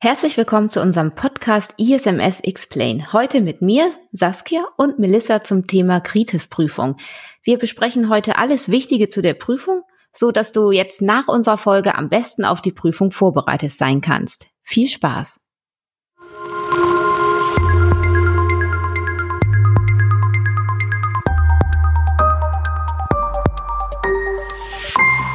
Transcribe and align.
Herzlich 0.00 0.36
willkommen 0.36 0.70
zu 0.70 0.80
unserem 0.80 1.16
Podcast 1.16 1.74
ISMS 1.76 2.38
Explain. 2.38 3.12
Heute 3.12 3.40
mit 3.40 3.62
mir, 3.62 3.90
Saskia 4.12 4.64
und 4.76 5.00
Melissa 5.00 5.42
zum 5.42 5.66
Thema 5.66 5.98
Kritis-Prüfung. 5.98 6.98
Wir 7.42 7.58
besprechen 7.58 8.08
heute 8.08 8.36
alles 8.36 8.68
Wichtige 8.68 9.08
zu 9.08 9.22
der 9.22 9.34
Prüfung, 9.34 9.82
so 10.12 10.30
dass 10.30 10.52
du 10.52 10.70
jetzt 10.70 11.02
nach 11.02 11.26
unserer 11.26 11.58
Folge 11.58 11.96
am 11.96 12.10
besten 12.10 12.44
auf 12.44 12.62
die 12.62 12.70
Prüfung 12.70 13.10
vorbereitet 13.10 13.72
sein 13.72 14.00
kannst. 14.00 14.46
Viel 14.62 14.86
Spaß! 14.86 15.40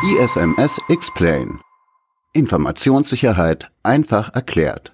ISMS 0.05 0.79
Explain 0.87 1.59
Informationssicherheit 2.33 3.71
einfach 3.83 4.33
erklärt. 4.33 4.93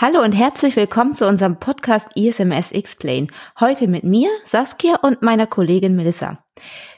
Hallo 0.00 0.20
und 0.20 0.32
herzlich 0.32 0.74
willkommen 0.74 1.14
zu 1.14 1.28
unserem 1.28 1.60
Podcast 1.60 2.16
ISMS 2.16 2.72
Explain. 2.72 3.28
Heute 3.60 3.86
mit 3.86 4.02
mir, 4.02 4.28
Saskia 4.44 4.96
und 4.96 5.22
meiner 5.22 5.46
Kollegin 5.46 5.94
Melissa. 5.94 6.44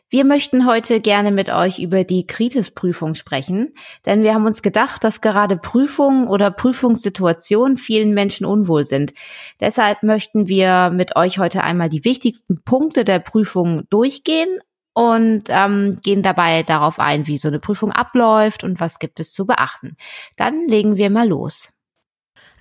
Wir 0.09 0.25
möchten 0.25 0.67
heute 0.67 1.01
gerne 1.01 1.31
mit 1.31 1.51
euch 1.51 1.79
über 1.79 2.05
die 2.05 2.27
Kritis-Prüfung 2.27 3.15
sprechen, 3.15 3.75
denn 4.07 4.23
wir 4.23 4.33
haben 4.33 4.47
uns 4.47 4.63
gedacht, 4.63 5.05
dass 5.05 5.21
gerade 5.21 5.59
Prüfungen 5.59 6.29
oder 6.29 6.51
Prüfungssituationen 6.51 7.77
vielen 7.77 8.15
Menschen 8.15 8.47
unwohl 8.47 8.87
sind. 8.87 9.13
Deshalb 9.61 10.03
möchten 10.03 10.49
wir 10.49 10.91
mit 10.91 11.17
euch 11.17 11.39
heute 11.39 11.63
einmal 11.63 11.91
die 11.91 12.05
wichtigsten 12.05 12.63
Punkte 12.65 13.05
der 13.05 13.19
Prüfung 13.19 13.83
durchgehen 13.91 14.61
und 14.95 15.45
ähm, 15.49 15.97
gehen 16.03 16.23
dabei 16.23 16.63
darauf 16.63 16.99
ein, 16.99 17.27
wie 17.27 17.37
so 17.37 17.49
eine 17.49 17.59
Prüfung 17.59 17.93
abläuft 17.93 18.65
und 18.65 18.81
was 18.81 18.99
gibt 18.99 19.21
es 19.21 19.33
zu 19.33 19.47
beachten. 19.47 19.97
Dann 20.37 20.69
legen 20.69 20.97
wir 20.97 21.11
mal 21.11 21.29
los. 21.29 21.73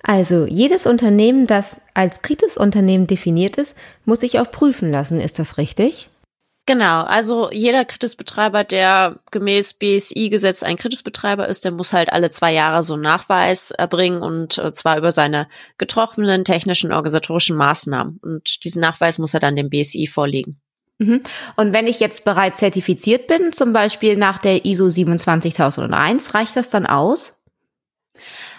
Also 0.02 0.44
jedes 0.44 0.86
Unternehmen, 0.86 1.46
das 1.46 1.80
als 1.94 2.20
Kritis-Unternehmen 2.20 3.06
definiert 3.06 3.56
ist, 3.56 3.74
muss 4.04 4.20
sich 4.20 4.38
auch 4.38 4.50
prüfen 4.50 4.90
lassen. 4.90 5.18
Ist 5.18 5.38
das 5.38 5.56
richtig? 5.56 6.10
Genau, 6.66 7.02
also 7.02 7.50
jeder 7.50 7.84
Kritisbetreiber, 7.84 8.64
der 8.64 9.20
gemäß 9.30 9.74
BSI-Gesetz 9.74 10.62
ein 10.62 10.76
Kritisbetreiber 10.76 11.46
ist, 11.46 11.64
der 11.64 11.72
muss 11.72 11.92
halt 11.92 12.10
alle 12.10 12.30
zwei 12.30 12.54
Jahre 12.54 12.82
so 12.82 12.94
einen 12.94 13.02
Nachweis 13.02 13.70
erbringen 13.70 14.22
und 14.22 14.56
äh, 14.56 14.72
zwar 14.72 14.96
über 14.96 15.12
seine 15.12 15.46
getroffenen 15.76 16.44
technischen 16.44 16.90
organisatorischen 16.90 17.56
Maßnahmen. 17.56 18.18
Und 18.22 18.64
diesen 18.64 18.80
Nachweis 18.80 19.18
muss 19.18 19.34
er 19.34 19.40
dann 19.40 19.56
dem 19.56 19.68
BSI 19.68 20.06
vorlegen. 20.06 20.58
Mhm. 20.98 21.22
Und 21.56 21.72
wenn 21.72 21.86
ich 21.86 22.00
jetzt 22.00 22.24
bereits 22.24 22.58
zertifiziert 22.58 23.26
bin, 23.26 23.52
zum 23.52 23.72
Beispiel 23.72 24.16
nach 24.16 24.38
der 24.38 24.64
ISO 24.64 24.88
27001, 24.88 26.34
reicht 26.34 26.56
das 26.56 26.70
dann 26.70 26.86
aus? 26.86 27.40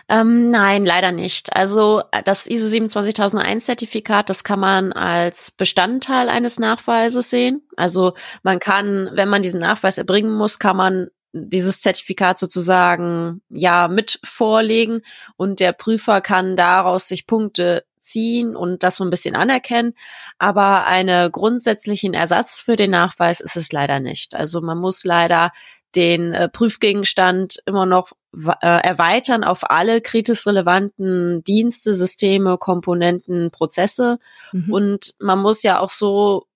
Ähm, 0.07 0.51
nein, 0.51 0.83
leider 0.83 1.11
nicht. 1.11 1.55
Also 1.55 2.03
äh, 2.11 2.21
das 2.21 2.45
ISO 2.45 2.67
27001 2.67 3.65
Zertifikat, 3.65 4.29
das 4.29 4.43
kann 4.43 4.59
man 4.59 4.93
als 4.93 5.51
Bestandteil 5.51 6.29
eines 6.29 6.59
Nachweises 6.59 7.31
sehen. 7.31 7.63
Also 7.75 8.13
man 8.43 8.59
kann, 8.59 9.09
wenn 9.13 9.29
man 9.29 9.41
diesen 9.41 9.59
Nachweis 9.61 9.97
erbringen 9.97 10.35
muss, 10.35 10.59
kann 10.59 10.77
man 10.77 11.07
dieses 11.33 11.81
Zertifikat 11.81 12.37
sozusagen 12.39 13.41
ja 13.49 13.87
mit 13.87 14.19
vorlegen 14.23 15.01
und 15.35 15.59
der 15.59 15.73
Prüfer 15.73 16.21
kann 16.21 16.55
daraus 16.55 17.07
sich 17.07 17.27
Punkte 17.27 17.83
ziehen 18.05 18.55
und 18.55 18.83
das 18.83 18.97
so 18.97 19.03
ein 19.03 19.09
bisschen 19.09 19.35
anerkennen. 19.35 19.93
Aber 20.37 20.85
einen 20.85 21.31
grundsätzlichen 21.31 22.13
Ersatz 22.13 22.61
für 22.61 22.75
den 22.75 22.91
Nachweis 22.91 23.39
ist 23.41 23.57
es 23.57 23.71
leider 23.71 23.99
nicht. 23.99 24.35
Also 24.35 24.61
man 24.61 24.77
muss 24.77 25.03
leider 25.03 25.51
den 25.95 26.33
äh, 26.33 26.49
Prüfgegenstand 26.49 27.61
immer 27.65 27.85
noch 27.85 28.11
äh, 28.35 28.49
erweitern 28.61 29.43
auf 29.43 29.69
alle 29.69 30.01
kritisch 30.01 30.45
relevanten 30.45 31.43
Dienste, 31.43 31.93
Systeme, 31.93 32.57
Komponenten, 32.57 33.49
Prozesse. 33.51 34.19
Mhm. 34.51 34.73
Und 34.73 35.15
man 35.19 35.39
muss 35.39 35.63
ja 35.63 35.79
auch 35.79 35.89
so 35.89 36.47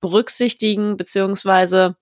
berücksichtigen, 0.00 0.96
beziehungsweise 0.96 1.96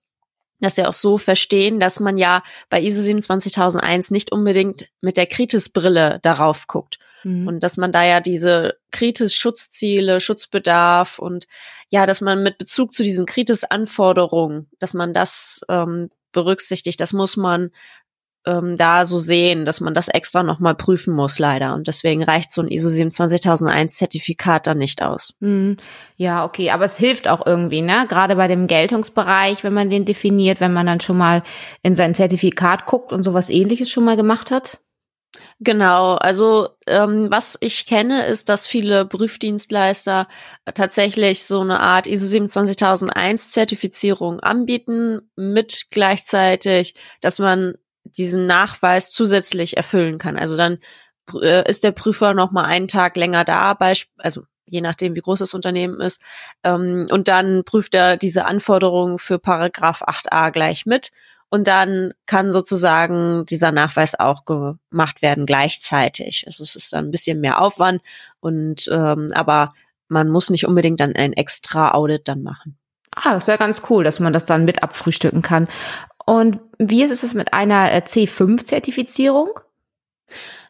das 0.59 0.77
ja 0.77 0.87
auch 0.87 0.93
so 0.93 1.17
verstehen, 1.17 1.79
dass 1.79 1.99
man 1.99 2.17
ja 2.17 2.43
bei 2.69 2.81
ISO 2.81 3.01
27001 3.01 4.11
nicht 4.11 4.31
unbedingt 4.31 4.89
mit 5.01 5.17
der 5.17 5.25
Kritis-Brille 5.25 6.19
darauf 6.21 6.67
guckt. 6.67 6.99
Mhm. 7.23 7.47
Und 7.47 7.63
dass 7.63 7.77
man 7.77 7.91
da 7.91 8.03
ja 8.03 8.19
diese 8.19 8.77
Kritis-Schutzziele, 8.91 10.19
Schutzbedarf 10.19 11.19
und 11.19 11.47
ja, 11.89 12.05
dass 12.05 12.21
man 12.21 12.43
mit 12.43 12.57
Bezug 12.57 12.93
zu 12.93 13.03
diesen 13.03 13.25
Kritis-Anforderungen, 13.25 14.69
dass 14.79 14.93
man 14.93 15.13
das 15.13 15.61
ähm, 15.69 16.09
berücksichtigt, 16.31 16.99
das 16.99 17.13
muss 17.13 17.37
man 17.37 17.71
ähm, 18.45 18.75
da 18.75 19.05
so 19.05 19.17
sehen, 19.17 19.65
dass 19.65 19.81
man 19.81 19.93
das 19.93 20.07
extra 20.07 20.43
nochmal 20.43 20.75
prüfen 20.75 21.13
muss, 21.13 21.39
leider. 21.39 21.73
Und 21.73 21.87
deswegen 21.87 22.23
reicht 22.23 22.51
so 22.51 22.61
ein 22.61 22.67
ISO 22.67 22.89
27001 22.89 23.95
Zertifikat 23.95 24.67
dann 24.67 24.77
nicht 24.77 25.01
aus. 25.01 25.35
Hm. 25.39 25.77
Ja, 26.17 26.45
okay, 26.45 26.71
aber 26.71 26.85
es 26.85 26.97
hilft 26.97 27.27
auch 27.27 27.45
irgendwie, 27.45 27.81
ne? 27.81 28.05
Gerade 28.07 28.35
bei 28.35 28.47
dem 28.47 28.67
Geltungsbereich, 28.67 29.63
wenn 29.63 29.73
man 29.73 29.89
den 29.89 30.05
definiert, 30.05 30.59
wenn 30.59 30.73
man 30.73 30.85
dann 30.85 30.99
schon 30.99 31.17
mal 31.17 31.43
in 31.81 31.95
sein 31.95 32.13
Zertifikat 32.13 32.85
guckt 32.85 33.13
und 33.13 33.23
sowas 33.23 33.49
ähnliches 33.49 33.89
schon 33.89 34.05
mal 34.05 34.17
gemacht 34.17 34.51
hat. 34.51 34.79
Genau, 35.59 36.15
also 36.15 36.69
ähm, 36.85 37.31
was 37.31 37.57
ich 37.61 37.85
kenne, 37.87 38.25
ist, 38.25 38.49
dass 38.49 38.67
viele 38.67 39.05
Prüfdienstleister 39.05 40.27
tatsächlich 40.75 41.45
so 41.45 41.61
eine 41.61 41.79
Art 41.79 42.05
ISO 42.05 42.27
27001 42.27 43.51
Zertifizierung 43.51 44.41
anbieten, 44.41 45.31
mit 45.35 45.87
gleichzeitig, 45.89 46.95
dass 47.21 47.39
man 47.39 47.75
diesen 48.03 48.45
Nachweis 48.47 49.11
zusätzlich 49.11 49.77
erfüllen 49.77 50.17
kann. 50.17 50.37
Also 50.37 50.57
dann 50.57 50.79
äh, 51.41 51.67
ist 51.69 51.83
der 51.83 51.91
Prüfer 51.91 52.33
noch 52.33 52.51
mal 52.51 52.65
einen 52.65 52.87
Tag 52.87 53.15
länger 53.15 53.43
da, 53.43 53.77
also 54.17 54.43
je 54.65 54.81
nachdem, 54.81 55.15
wie 55.15 55.21
groß 55.21 55.39
das 55.39 55.53
Unternehmen 55.53 56.01
ist, 56.01 56.21
ähm, 56.63 57.07
und 57.11 57.27
dann 57.27 57.63
prüft 57.63 57.95
er 57.95 58.17
diese 58.17 58.45
Anforderungen 58.45 59.17
für 59.17 59.39
Paragraph 59.39 60.03
8a 60.03 60.51
gleich 60.51 60.85
mit 60.85 61.11
und 61.49 61.67
dann 61.67 62.13
kann 62.25 62.51
sozusagen 62.51 63.45
dieser 63.45 63.71
Nachweis 63.71 64.19
auch 64.19 64.45
gemacht 64.45 65.21
werden 65.21 65.45
gleichzeitig. 65.45 66.45
Also 66.47 66.63
es 66.63 66.75
ist 66.75 66.93
dann 66.93 67.05
ein 67.05 67.11
bisschen 67.11 67.39
mehr 67.39 67.61
Aufwand 67.61 68.01
und 68.39 68.89
ähm, 68.91 69.29
aber 69.33 69.73
man 70.07 70.29
muss 70.29 70.49
nicht 70.49 70.65
unbedingt 70.65 70.99
dann 70.99 71.15
ein 71.15 71.33
extra 71.33 71.91
Audit 71.91 72.27
dann 72.27 72.43
machen. 72.43 72.77
Ah, 73.15 73.33
das 73.33 73.47
wäre 73.47 73.59
ganz 73.59 73.83
cool, 73.89 74.03
dass 74.03 74.19
man 74.19 74.33
das 74.33 74.45
dann 74.45 74.65
mit 74.65 74.81
abfrühstücken 74.81 75.43
kann. 75.43 75.67
Und 76.25 76.59
wie 76.77 77.03
ist 77.03 77.23
es 77.23 77.33
mit 77.33 77.53
einer 77.53 77.91
äh, 77.91 77.97
C5-Zertifizierung? 77.97 79.49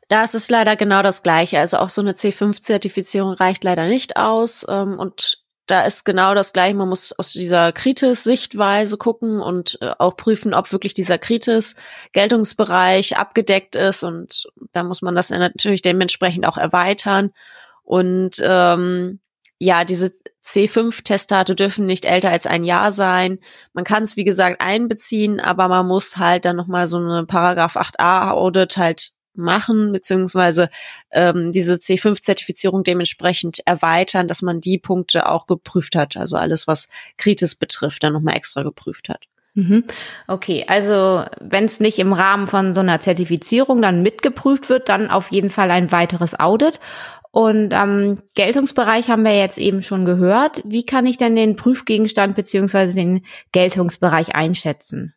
Da 0.09 0.23
ist 0.23 0.35
es 0.35 0.49
leider 0.49 0.75
genau 0.75 1.01
das 1.01 1.23
Gleiche. 1.23 1.59
Also 1.59 1.77
auch 1.77 1.89
so 1.89 2.01
eine 2.01 2.11
C5-Zertifizierung 2.13 3.33
reicht 3.33 3.63
leider 3.63 3.87
nicht 3.87 4.17
aus. 4.17 4.65
Ähm, 4.67 4.99
und 4.99 5.39
da 5.65 5.85
ist 5.85 6.03
genau 6.03 6.35
das 6.35 6.51
Gleiche. 6.53 6.75
Man 6.75 6.89
muss 6.89 7.13
aus 7.13 7.31
dieser 7.31 7.71
Kritis-Sichtweise 7.71 8.97
gucken 8.97 9.41
und 9.41 9.77
äh, 9.81 9.91
auch 9.97 10.17
prüfen, 10.17 10.53
ob 10.53 10.71
wirklich 10.71 10.93
dieser 10.93 11.17
Kritis-Geltungsbereich 11.17 13.17
abgedeckt 13.17 13.75
ist. 13.75 14.03
Und 14.03 14.47
da 14.71 14.83
muss 14.83 15.01
man 15.01 15.15
das 15.15 15.29
natürlich 15.29 15.81
dementsprechend 15.81 16.45
auch 16.45 16.57
erweitern. 16.57 17.31
Und 17.83 18.41
ähm, 18.41 19.19
ja, 19.63 19.85
diese 19.85 20.11
C5-Testate 20.43 21.55
dürfen 21.55 21.85
nicht 21.85 22.05
älter 22.05 22.29
als 22.29 22.45
ein 22.45 22.65
Jahr 22.65 22.91
sein. 22.91 23.39
Man 23.73 23.85
kann 23.85 24.03
es, 24.03 24.17
wie 24.17 24.25
gesagt, 24.25 24.59
einbeziehen, 24.59 25.39
aber 25.39 25.69
man 25.69 25.87
muss 25.87 26.17
halt 26.17 26.43
dann 26.45 26.57
nochmal 26.57 26.85
so 26.85 26.97
eine 26.97 27.25
Paragraph 27.25 27.77
8a 27.77 28.31
Audit 28.31 28.75
halt 28.75 29.11
machen, 29.35 29.93
beziehungsweise 29.93 30.69
ähm, 31.11 31.51
diese 31.51 31.75
C5-Zertifizierung 31.75 32.83
dementsprechend 32.83 33.65
erweitern, 33.65 34.27
dass 34.27 34.41
man 34.41 34.59
die 34.59 34.77
Punkte 34.77 35.29
auch 35.29 35.47
geprüft 35.47 35.95
hat. 35.95 36.17
Also 36.17 36.35
alles, 36.35 36.67
was 36.67 36.89
Kritis 37.17 37.55
betrifft, 37.55 38.03
dann 38.03 38.13
nochmal 38.13 38.35
extra 38.35 38.63
geprüft 38.63 39.09
hat. 39.09 39.23
Mhm. 39.55 39.85
Okay, 40.27 40.65
also 40.67 41.23
wenn 41.39 41.65
es 41.65 41.79
nicht 41.79 41.99
im 41.99 42.11
Rahmen 42.11 42.47
von 42.47 42.73
so 42.73 42.81
einer 42.81 42.99
Zertifizierung 42.99 43.81
dann 43.81 44.01
mitgeprüft 44.01 44.69
wird, 44.69 44.89
dann 44.89 45.09
auf 45.09 45.31
jeden 45.31 45.51
Fall 45.51 45.71
ein 45.71 45.91
weiteres 45.91 46.39
Audit. 46.39 46.79
Und 47.35 47.73
ähm, 47.73 48.17
Geltungsbereich 48.35 49.09
haben 49.09 49.23
wir 49.23 49.35
jetzt 49.35 49.57
eben 49.57 49.81
schon 49.81 50.05
gehört. 50.05 50.61
Wie 50.65 50.85
kann 50.85 51.07
ich 51.07 51.17
denn 51.17 51.35
den 51.35 51.55
Prüfgegenstand 51.55 52.35
beziehungsweise 52.35 52.93
den 52.93 53.25
Geltungsbereich 53.51 54.35
einschätzen? 54.35 55.15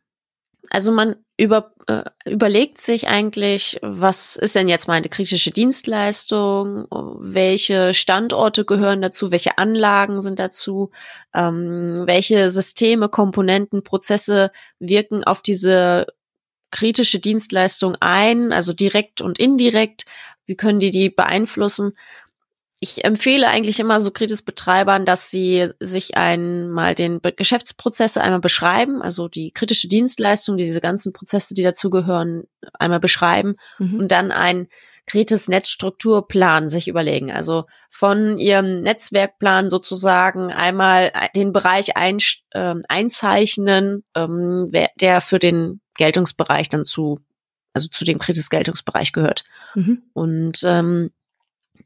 Also 0.71 0.93
man 0.93 1.17
über, 1.37 1.75
äh, 1.89 2.05
überlegt 2.25 2.79
sich 2.81 3.07
eigentlich, 3.07 3.79
was 3.83 4.37
ist 4.37 4.55
denn 4.55 4.71
jetzt 4.71 4.89
meine 4.89 5.11
kritische 5.11 5.51
Dienstleistung, 5.51 6.87
welche 6.91 7.93
Standorte 7.93 8.65
gehören 8.65 9.03
dazu, 9.03 9.31
welche 9.31 9.59
Anlagen 9.59 10.23
sind 10.23 10.39
dazu, 10.39 10.93
ähm, 11.35 12.05
welche 12.07 12.49
Systeme, 12.49 13.11
Komponenten, 13.11 13.83
Prozesse 13.83 14.53
wirken 14.79 15.23
auf 15.23 15.43
diese 15.43 16.07
kritische 16.71 17.21
Dienstleistung 17.21 17.95
ein, 18.01 18.53
also 18.53 18.73
direkt 18.73 19.21
und 19.21 19.39
indirekt, 19.39 20.07
wie 20.47 20.57
können 20.57 20.79
die 20.79 20.91
die 20.91 21.11
beeinflussen 21.11 21.93
ich 22.79 23.05
empfehle 23.05 23.49
eigentlich 23.49 23.81
immer 23.81 24.01
so 24.01 24.11
Kritis-Betreibern, 24.11 25.07
dass 25.07 25.31
sie 25.31 25.67
sich 25.81 26.17
einmal 26.17 26.95
den 26.95 27.21
Geschäftsprozesse 27.23 28.21
einmal 28.21 28.41
beschreiben, 28.41 29.01
also 29.01 29.29
die 29.29 29.51
kritische 29.51 29.89
Dienstleistung, 29.89 30.59
diese 30.59 30.81
ganzen 30.83 31.15
Prozesse, 31.15 31.55
die 31.55 31.63
dazugehören, 31.63 32.45
einmal 32.79 33.01
beschreiben 33.01 33.57
mhm. 33.79 34.01
und 34.01 34.13
dann 34.13 34.31
ein 34.31 34.69
Kritis 35.07 35.49
Netzstrukturplan 35.49 36.69
sich 36.69 36.89
überlegen. 36.89 37.31
Also 37.31 37.65
von 37.89 38.39
ihrem 38.39 38.81
Netzwerkplan 38.81 39.71
sozusagen 39.71 40.53
einmal 40.53 41.13
den 41.35 41.53
Bereich 41.53 41.97
ein, 41.97 42.19
äh, 42.51 42.75
einzeichnen, 42.89 44.05
ähm, 44.15 44.69
der 45.01 45.21
für 45.21 45.39
den 45.39 45.81
Geltungsbereich 45.95 46.69
dann 46.69 46.85
zu, 46.85 47.21
also 47.76 47.88
zu 47.88 48.05
dem 48.05 48.19
Kritis 48.19 48.49
Geltungsbereich 48.49 49.12
gehört. 49.12 49.44
Mhm. 49.75 50.02
Und 50.14 50.62
ähm, 50.64 51.11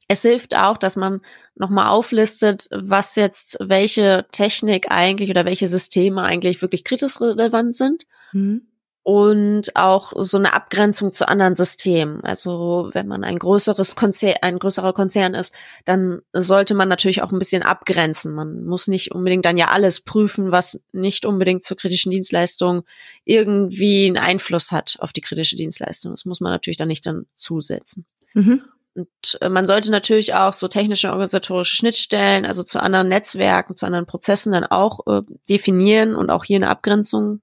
es 0.06 0.22
hilft 0.22 0.56
auch, 0.56 0.76
dass 0.76 0.94
man 0.94 1.20
nochmal 1.56 1.88
auflistet, 1.88 2.68
was 2.70 3.16
jetzt 3.16 3.58
welche 3.60 4.24
Technik 4.30 4.86
eigentlich 4.88 5.30
oder 5.30 5.44
welche 5.44 5.66
Systeme 5.66 6.22
eigentlich 6.22 6.62
wirklich 6.62 6.84
kritisch 6.84 7.20
relevant 7.20 7.74
sind. 7.74 8.06
Mhm. 8.32 8.62
Und 9.02 9.76
auch 9.76 10.12
so 10.16 10.36
eine 10.36 10.52
Abgrenzung 10.52 11.12
zu 11.12 11.26
anderen 11.26 11.54
Systemen. 11.54 12.22
Also 12.22 12.90
wenn 12.92 13.08
man 13.08 13.24
ein 13.24 13.38
größeres 13.38 13.96
Konzern, 13.96 14.36
ein 14.42 14.58
größerer 14.58 14.92
Konzern 14.92 15.32
ist, 15.32 15.54
dann 15.86 16.20
sollte 16.34 16.74
man 16.74 16.88
natürlich 16.88 17.22
auch 17.22 17.32
ein 17.32 17.38
bisschen 17.38 17.62
abgrenzen. 17.62 18.34
Man 18.34 18.64
muss 18.64 18.88
nicht 18.88 19.12
unbedingt 19.12 19.46
dann 19.46 19.56
ja 19.56 19.68
alles 19.68 20.02
prüfen, 20.02 20.52
was 20.52 20.82
nicht 20.92 21.24
unbedingt 21.24 21.64
zur 21.64 21.78
kritischen 21.78 22.10
Dienstleistung 22.10 22.82
irgendwie 23.24 24.06
einen 24.06 24.18
Einfluss 24.18 24.70
hat 24.70 24.96
auf 25.00 25.14
die 25.14 25.22
kritische 25.22 25.56
Dienstleistung. 25.56 26.12
Das 26.12 26.26
muss 26.26 26.40
man 26.40 26.52
natürlich 26.52 26.76
dann 26.76 26.88
nicht 26.88 27.06
dann 27.06 27.24
zusetzen. 27.34 28.04
Mhm. 28.34 28.62
Und 28.94 29.38
äh, 29.40 29.48
man 29.48 29.66
sollte 29.66 29.90
natürlich 29.90 30.34
auch 30.34 30.52
so 30.52 30.68
technische 30.68 31.10
organisatorische 31.10 31.76
Schnittstellen, 31.76 32.44
also 32.44 32.62
zu 32.62 32.82
anderen 32.82 33.08
Netzwerken, 33.08 33.76
zu 33.76 33.86
anderen 33.86 34.06
Prozessen 34.06 34.52
dann 34.52 34.64
auch 34.64 35.06
äh, 35.06 35.22
definieren 35.48 36.14
und 36.14 36.30
auch 36.30 36.44
hier 36.44 36.56
eine 36.56 36.68
Abgrenzung 36.68 37.40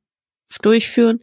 durchführen. 0.61 1.21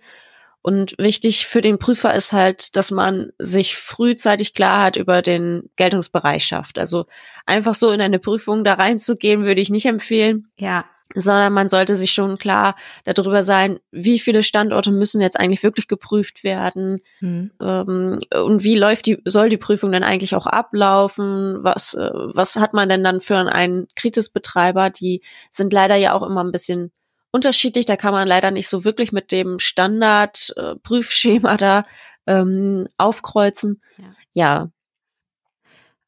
Und 0.66 0.94
wichtig 0.96 1.46
für 1.46 1.60
den 1.60 1.76
Prüfer 1.76 2.14
ist 2.14 2.32
halt, 2.32 2.74
dass 2.74 2.90
man 2.90 3.32
sich 3.38 3.76
frühzeitig 3.76 4.54
Klarheit 4.54 4.96
über 4.96 5.20
den 5.20 5.68
Geltungsbereich 5.76 6.46
schafft. 6.46 6.78
Also 6.78 7.04
einfach 7.44 7.74
so 7.74 7.90
in 7.90 8.00
eine 8.00 8.18
Prüfung 8.18 8.64
da 8.64 8.72
reinzugehen, 8.72 9.44
würde 9.44 9.60
ich 9.60 9.68
nicht 9.68 9.84
empfehlen. 9.84 10.48
Ja 10.56 10.86
sondern 11.14 11.52
man 11.52 11.68
sollte 11.68 11.94
sich 11.94 12.12
schon 12.12 12.38
klar 12.38 12.74
darüber 13.04 13.42
sein, 13.42 13.78
wie 13.92 14.18
viele 14.18 14.42
Standorte 14.42 14.90
müssen 14.90 15.20
jetzt 15.20 15.38
eigentlich 15.38 15.62
wirklich 15.62 15.86
geprüft 15.86 16.42
werden 16.42 17.02
mhm. 17.20 17.52
ähm, 17.60 18.18
und 18.34 18.64
wie 18.64 18.76
läuft 18.76 19.06
die, 19.06 19.20
soll 19.26 19.50
die 19.50 19.58
Prüfung 19.58 19.92
denn 19.92 20.02
eigentlich 20.02 20.34
auch 20.34 20.46
ablaufen? 20.46 21.62
Was, 21.62 21.94
äh, 21.94 22.10
was 22.12 22.56
hat 22.56 22.72
man 22.72 22.88
denn 22.88 23.04
dann 23.04 23.20
für 23.20 23.36
einen 23.36 23.86
Kritisbetreiber? 23.94 24.90
Die 24.90 25.22
sind 25.50 25.72
leider 25.72 25.94
ja 25.94 26.14
auch 26.14 26.26
immer 26.26 26.42
ein 26.42 26.52
bisschen 26.52 26.90
unterschiedlich. 27.34 27.84
Da 27.84 27.96
kann 27.96 28.12
man 28.12 28.28
leider 28.28 28.50
nicht 28.50 28.68
so 28.68 28.84
wirklich 28.84 29.12
mit 29.12 29.32
dem 29.32 29.58
Standard-Prüfschema 29.58 31.54
äh, 31.54 31.58
da 31.58 31.84
ähm, 32.26 32.86
aufkreuzen. 32.96 33.82
Ja. 33.98 34.04
ja, 34.32 34.68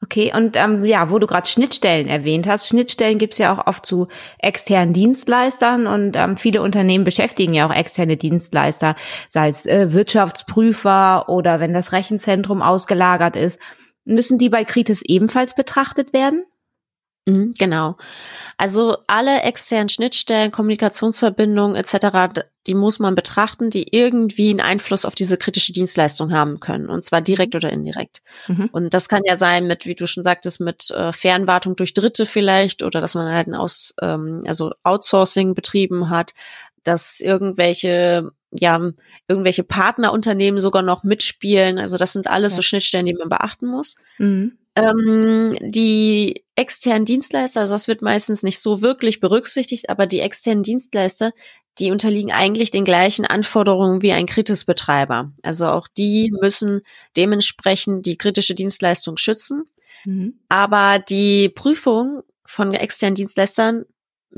Okay, 0.02 0.30
und 0.36 0.56
ähm, 0.56 0.84
ja, 0.84 1.10
wo 1.10 1.18
du 1.18 1.26
gerade 1.26 1.48
Schnittstellen 1.48 2.06
erwähnt 2.06 2.46
hast, 2.46 2.68
Schnittstellen 2.68 3.18
gibt's 3.18 3.38
ja 3.38 3.52
auch 3.52 3.66
oft 3.66 3.86
zu 3.86 4.08
externen 4.38 4.92
Dienstleistern 4.92 5.86
und 5.86 6.16
ähm, 6.16 6.36
viele 6.36 6.60
Unternehmen 6.60 7.04
beschäftigen 7.04 7.54
ja 7.54 7.66
auch 7.66 7.74
externe 7.74 8.18
Dienstleister, 8.18 8.94
sei 9.30 9.48
es 9.48 9.64
äh, 9.64 9.94
Wirtschaftsprüfer 9.94 11.30
oder 11.30 11.60
wenn 11.60 11.72
das 11.72 11.92
Rechenzentrum 11.92 12.60
ausgelagert 12.60 13.36
ist. 13.36 13.58
Müssen 14.04 14.38
die 14.38 14.50
bei 14.50 14.64
Kritis 14.64 15.02
ebenfalls 15.02 15.54
betrachtet 15.54 16.12
werden? 16.12 16.44
Mhm, 17.26 17.52
genau. 17.58 17.96
Also 18.56 18.98
alle 19.08 19.42
externen 19.42 19.88
Schnittstellen, 19.88 20.52
Kommunikationsverbindungen 20.52 21.74
etc., 21.76 22.44
die 22.66 22.74
muss 22.74 22.98
man 22.98 23.14
betrachten, 23.14 23.68
die 23.70 23.94
irgendwie 23.94 24.50
einen 24.50 24.60
Einfluss 24.60 25.04
auf 25.04 25.14
diese 25.14 25.36
kritische 25.36 25.72
Dienstleistung 25.72 26.32
haben 26.32 26.60
können, 26.60 26.88
und 26.88 27.04
zwar 27.04 27.20
direkt 27.20 27.54
oder 27.54 27.72
indirekt. 27.72 28.22
Mhm. 28.46 28.68
Und 28.72 28.94
das 28.94 29.08
kann 29.08 29.22
ja 29.24 29.36
sein 29.36 29.66
mit, 29.66 29.86
wie 29.86 29.94
du 29.94 30.06
schon 30.06 30.22
sagtest, 30.22 30.60
mit 30.60 30.90
äh, 30.90 31.12
Fernwartung 31.12 31.76
durch 31.76 31.94
Dritte 31.94 32.26
vielleicht 32.26 32.82
oder 32.82 33.00
dass 33.00 33.14
man 33.14 33.32
halt 33.32 33.48
ein 33.48 33.54
Aus, 33.54 33.94
ähm, 34.00 34.42
also 34.46 34.72
Outsourcing 34.84 35.54
betrieben 35.54 36.10
hat, 36.10 36.32
dass 36.84 37.20
irgendwelche 37.20 38.30
ja, 38.52 38.80
irgendwelche 39.28 39.64
Partnerunternehmen 39.64 40.60
sogar 40.60 40.82
noch 40.82 41.02
mitspielen. 41.02 41.78
Also 41.78 41.98
das 41.98 42.12
sind 42.12 42.26
alles 42.26 42.52
ja. 42.52 42.56
so 42.56 42.62
Schnittstellen, 42.62 43.04
die 43.04 43.12
man 43.12 43.28
beachten 43.28 43.66
muss. 43.66 43.96
Mhm. 44.18 44.56
Ähm, 44.76 45.56
die 45.60 46.44
externen 46.54 47.04
Dienstleister, 47.04 47.60
also 47.60 47.74
das 47.74 47.88
wird 47.88 48.02
meistens 48.02 48.42
nicht 48.42 48.60
so 48.60 48.82
wirklich 48.82 49.20
berücksichtigt, 49.20 49.88
aber 49.88 50.06
die 50.06 50.20
externen 50.20 50.62
Dienstleister, 50.62 51.32
die 51.78 51.90
unterliegen 51.90 52.32
eigentlich 52.32 52.70
den 52.70 52.84
gleichen 52.84 53.26
Anforderungen 53.26 54.02
wie 54.02 54.12
ein 54.12 54.26
Kritisbetreiber. 54.26 55.32
Also 55.42 55.68
auch 55.68 55.88
die 55.88 56.32
müssen 56.40 56.82
dementsprechend 57.16 58.06
die 58.06 58.16
kritische 58.16 58.54
Dienstleistung 58.54 59.18
schützen. 59.18 59.64
Mhm. 60.04 60.38
Aber 60.48 60.98
die 60.98 61.48
Prüfung 61.48 62.22
von 62.44 62.72
externen 62.72 63.14
Dienstleistern 63.14 63.84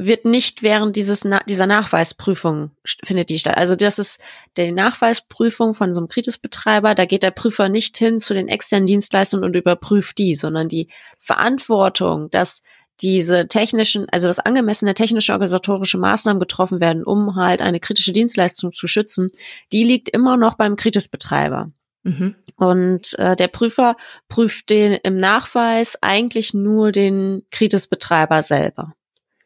wird 0.00 0.24
nicht 0.24 0.62
während 0.62 0.94
dieses 0.94 1.26
dieser 1.48 1.66
Nachweisprüfung 1.66 2.70
findet 3.04 3.30
die 3.30 3.38
statt. 3.40 3.56
Also 3.56 3.74
das 3.74 3.98
ist 3.98 4.20
die 4.56 4.70
Nachweisprüfung 4.70 5.74
von 5.74 5.92
so 5.92 6.00
einem 6.00 6.08
Kritisbetreiber. 6.08 6.94
Da 6.94 7.04
geht 7.04 7.24
der 7.24 7.32
Prüfer 7.32 7.68
nicht 7.68 7.98
hin 7.98 8.20
zu 8.20 8.32
den 8.32 8.46
externen 8.46 8.86
Dienstleistern 8.86 9.42
und 9.42 9.56
überprüft 9.56 10.16
die, 10.18 10.36
sondern 10.36 10.68
die 10.68 10.86
Verantwortung, 11.18 12.30
dass 12.30 12.62
diese 13.00 13.48
technischen, 13.48 14.06
also 14.10 14.28
das 14.28 14.38
angemessene 14.38 14.94
technische 14.94 15.32
organisatorische 15.32 15.98
Maßnahmen 15.98 16.38
getroffen 16.38 16.78
werden, 16.78 17.02
um 17.02 17.34
halt 17.34 17.60
eine 17.60 17.80
kritische 17.80 18.12
Dienstleistung 18.12 18.72
zu 18.72 18.86
schützen, 18.86 19.30
die 19.72 19.82
liegt 19.82 20.08
immer 20.10 20.36
noch 20.36 20.54
beim 20.54 20.76
Kritisbetreiber. 20.76 21.72
Mhm. 22.04 22.36
Und 22.54 23.18
äh, 23.18 23.34
der 23.34 23.48
Prüfer 23.48 23.96
prüft 24.28 24.70
den 24.70 24.92
im 24.92 25.18
Nachweis 25.18 26.00
eigentlich 26.02 26.54
nur 26.54 26.92
den 26.92 27.42
Kritisbetreiber 27.50 28.42
selber. 28.42 28.94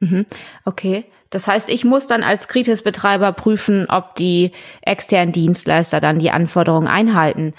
Mhm. 0.02 0.26
Okay. 0.64 1.04
Das 1.30 1.46
heißt, 1.46 1.70
ich 1.70 1.84
muss 1.84 2.08
dann 2.08 2.24
als 2.24 2.48
Kritis-Betreiber 2.48 3.32
prüfen, 3.32 3.86
ob 3.88 4.16
die 4.16 4.50
externen 4.82 5.32
Dienstleister 5.32 6.00
dann 6.00 6.18
die 6.18 6.32
Anforderungen 6.32 6.88
einhalten. 6.88 7.54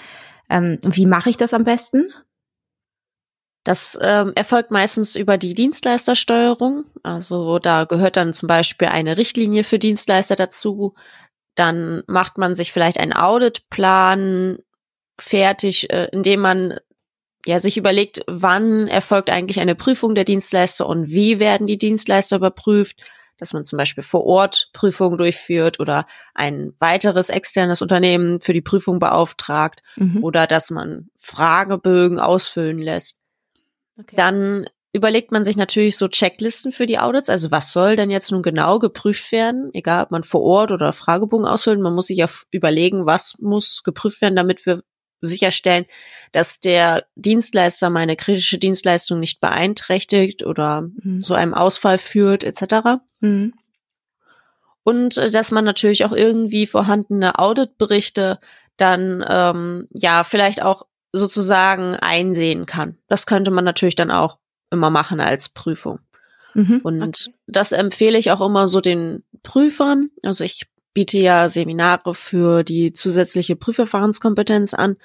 Ähm, 0.50 0.78
wie 0.82 1.06
mache 1.06 1.30
ich 1.30 1.38
das 1.38 1.54
am 1.54 1.64
besten? 1.64 2.12
Das 3.64 3.98
ähm, 4.00 4.32
erfolgt 4.34 4.70
meistens 4.70 5.16
über 5.16 5.38
die 5.38 5.54
Dienstleistersteuerung. 5.54 6.84
Also 7.02 7.58
da 7.58 7.84
gehört 7.84 8.18
dann 8.18 8.34
zum 8.34 8.46
Beispiel 8.46 8.88
eine 8.88 9.16
Richtlinie 9.16 9.64
für 9.64 9.78
Dienstleister 9.78 10.36
dazu. 10.36 10.94
Dann 11.54 12.02
macht 12.06 12.36
man 12.36 12.54
sich 12.54 12.72
vielleicht 12.72 12.98
einen 12.98 13.14
Auditplan 13.14 14.58
fertig, 15.18 15.90
äh, 15.90 16.08
indem 16.12 16.40
man 16.40 16.78
ja, 17.46 17.60
sich 17.60 17.76
überlegt, 17.76 18.22
wann 18.26 18.88
erfolgt 18.88 19.30
eigentlich 19.30 19.60
eine 19.60 19.74
Prüfung 19.74 20.14
der 20.14 20.24
Dienstleister 20.24 20.86
und 20.88 21.10
wie 21.10 21.38
werden 21.38 21.66
die 21.66 21.78
Dienstleister 21.78 22.36
überprüft, 22.36 23.04
dass 23.38 23.52
man 23.52 23.64
zum 23.64 23.76
Beispiel 23.76 24.02
vor 24.02 24.24
Ort 24.24 24.70
Prüfungen 24.72 25.18
durchführt 25.18 25.80
oder 25.80 26.06
ein 26.34 26.72
weiteres 26.78 27.28
externes 27.30 27.82
Unternehmen 27.82 28.40
für 28.40 28.52
die 28.52 28.62
Prüfung 28.62 28.98
beauftragt 28.98 29.82
mhm. 29.96 30.22
oder 30.22 30.46
dass 30.46 30.70
man 30.70 31.08
Fragebögen 31.16 32.18
ausfüllen 32.18 32.78
lässt. 32.78 33.20
Okay. 33.98 34.16
Dann 34.16 34.66
überlegt 34.92 35.32
man 35.32 35.42
sich 35.42 35.56
natürlich 35.56 35.96
so 35.96 36.06
Checklisten 36.06 36.70
für 36.70 36.86
die 36.86 37.00
Audits. 37.00 37.28
Also 37.28 37.50
was 37.50 37.72
soll 37.72 37.96
denn 37.96 38.10
jetzt 38.10 38.30
nun 38.30 38.42
genau 38.42 38.78
geprüft 38.78 39.32
werden? 39.32 39.70
Egal, 39.72 40.04
ob 40.04 40.12
man 40.12 40.22
vor 40.22 40.42
Ort 40.42 40.70
oder 40.70 40.92
Fragebogen 40.92 41.46
ausfüllt. 41.46 41.80
Man 41.80 41.94
muss 41.94 42.06
sich 42.06 42.18
ja 42.18 42.28
überlegen, 42.52 43.04
was 43.04 43.38
muss 43.40 43.82
geprüft 43.82 44.22
werden, 44.22 44.36
damit 44.36 44.64
wir 44.64 44.82
sicherstellen, 45.24 45.86
dass 46.32 46.60
der 46.60 47.06
Dienstleister 47.14 47.90
meine 47.90 48.16
kritische 48.16 48.58
Dienstleistung 48.58 49.20
nicht 49.20 49.40
beeinträchtigt 49.40 50.44
oder 50.44 50.88
mhm. 51.02 51.20
zu 51.20 51.34
einem 51.34 51.54
Ausfall 51.54 51.98
führt 51.98 52.44
etc. 52.44 53.00
Mhm. 53.20 53.54
Und 54.82 55.16
äh, 55.16 55.30
dass 55.30 55.50
man 55.50 55.64
natürlich 55.64 56.04
auch 56.04 56.12
irgendwie 56.12 56.66
vorhandene 56.66 57.38
Auditberichte 57.38 58.38
dann 58.76 59.24
ähm, 59.28 59.88
ja 59.92 60.24
vielleicht 60.24 60.62
auch 60.62 60.86
sozusagen 61.12 61.94
einsehen 61.94 62.66
kann. 62.66 62.98
Das 63.08 63.26
könnte 63.26 63.50
man 63.50 63.64
natürlich 63.64 63.96
dann 63.96 64.10
auch 64.10 64.38
immer 64.70 64.90
machen 64.90 65.20
als 65.20 65.48
Prüfung. 65.48 66.00
Mhm, 66.54 66.80
und 66.82 67.02
okay. 67.02 67.34
das 67.46 67.72
empfehle 67.72 68.18
ich 68.18 68.30
auch 68.30 68.40
immer 68.40 68.66
so 68.66 68.80
den 68.80 69.24
Prüfern. 69.42 70.10
Also 70.22 70.44
ich 70.44 70.66
biete 70.94 71.18
ja 71.18 71.48
Seminare 71.48 72.14
für 72.14 72.62
die 72.62 72.92
zusätzliche 72.92 73.56
Prüferfahrenskompetenz 73.56 74.74
an. 74.74 74.96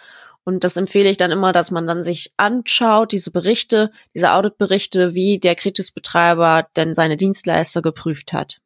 Und 0.45 0.63
das 0.63 0.77
empfehle 0.77 1.09
ich 1.09 1.17
dann 1.17 1.31
immer, 1.31 1.51
dass 1.51 1.69
man 1.69 1.85
dann 1.85 2.01
sich 2.01 2.33
anschaut, 2.37 3.11
diese 3.11 3.31
Berichte, 3.31 3.91
diese 4.15 4.31
Auditberichte, 4.31 5.13
wie 5.13 5.39
der 5.39 5.55
Kritisbetreiber 5.55 6.67
denn 6.75 6.93
seine 6.93 7.17
Dienstleister 7.17 7.81
geprüft 7.81 8.33
hat. 8.33 8.61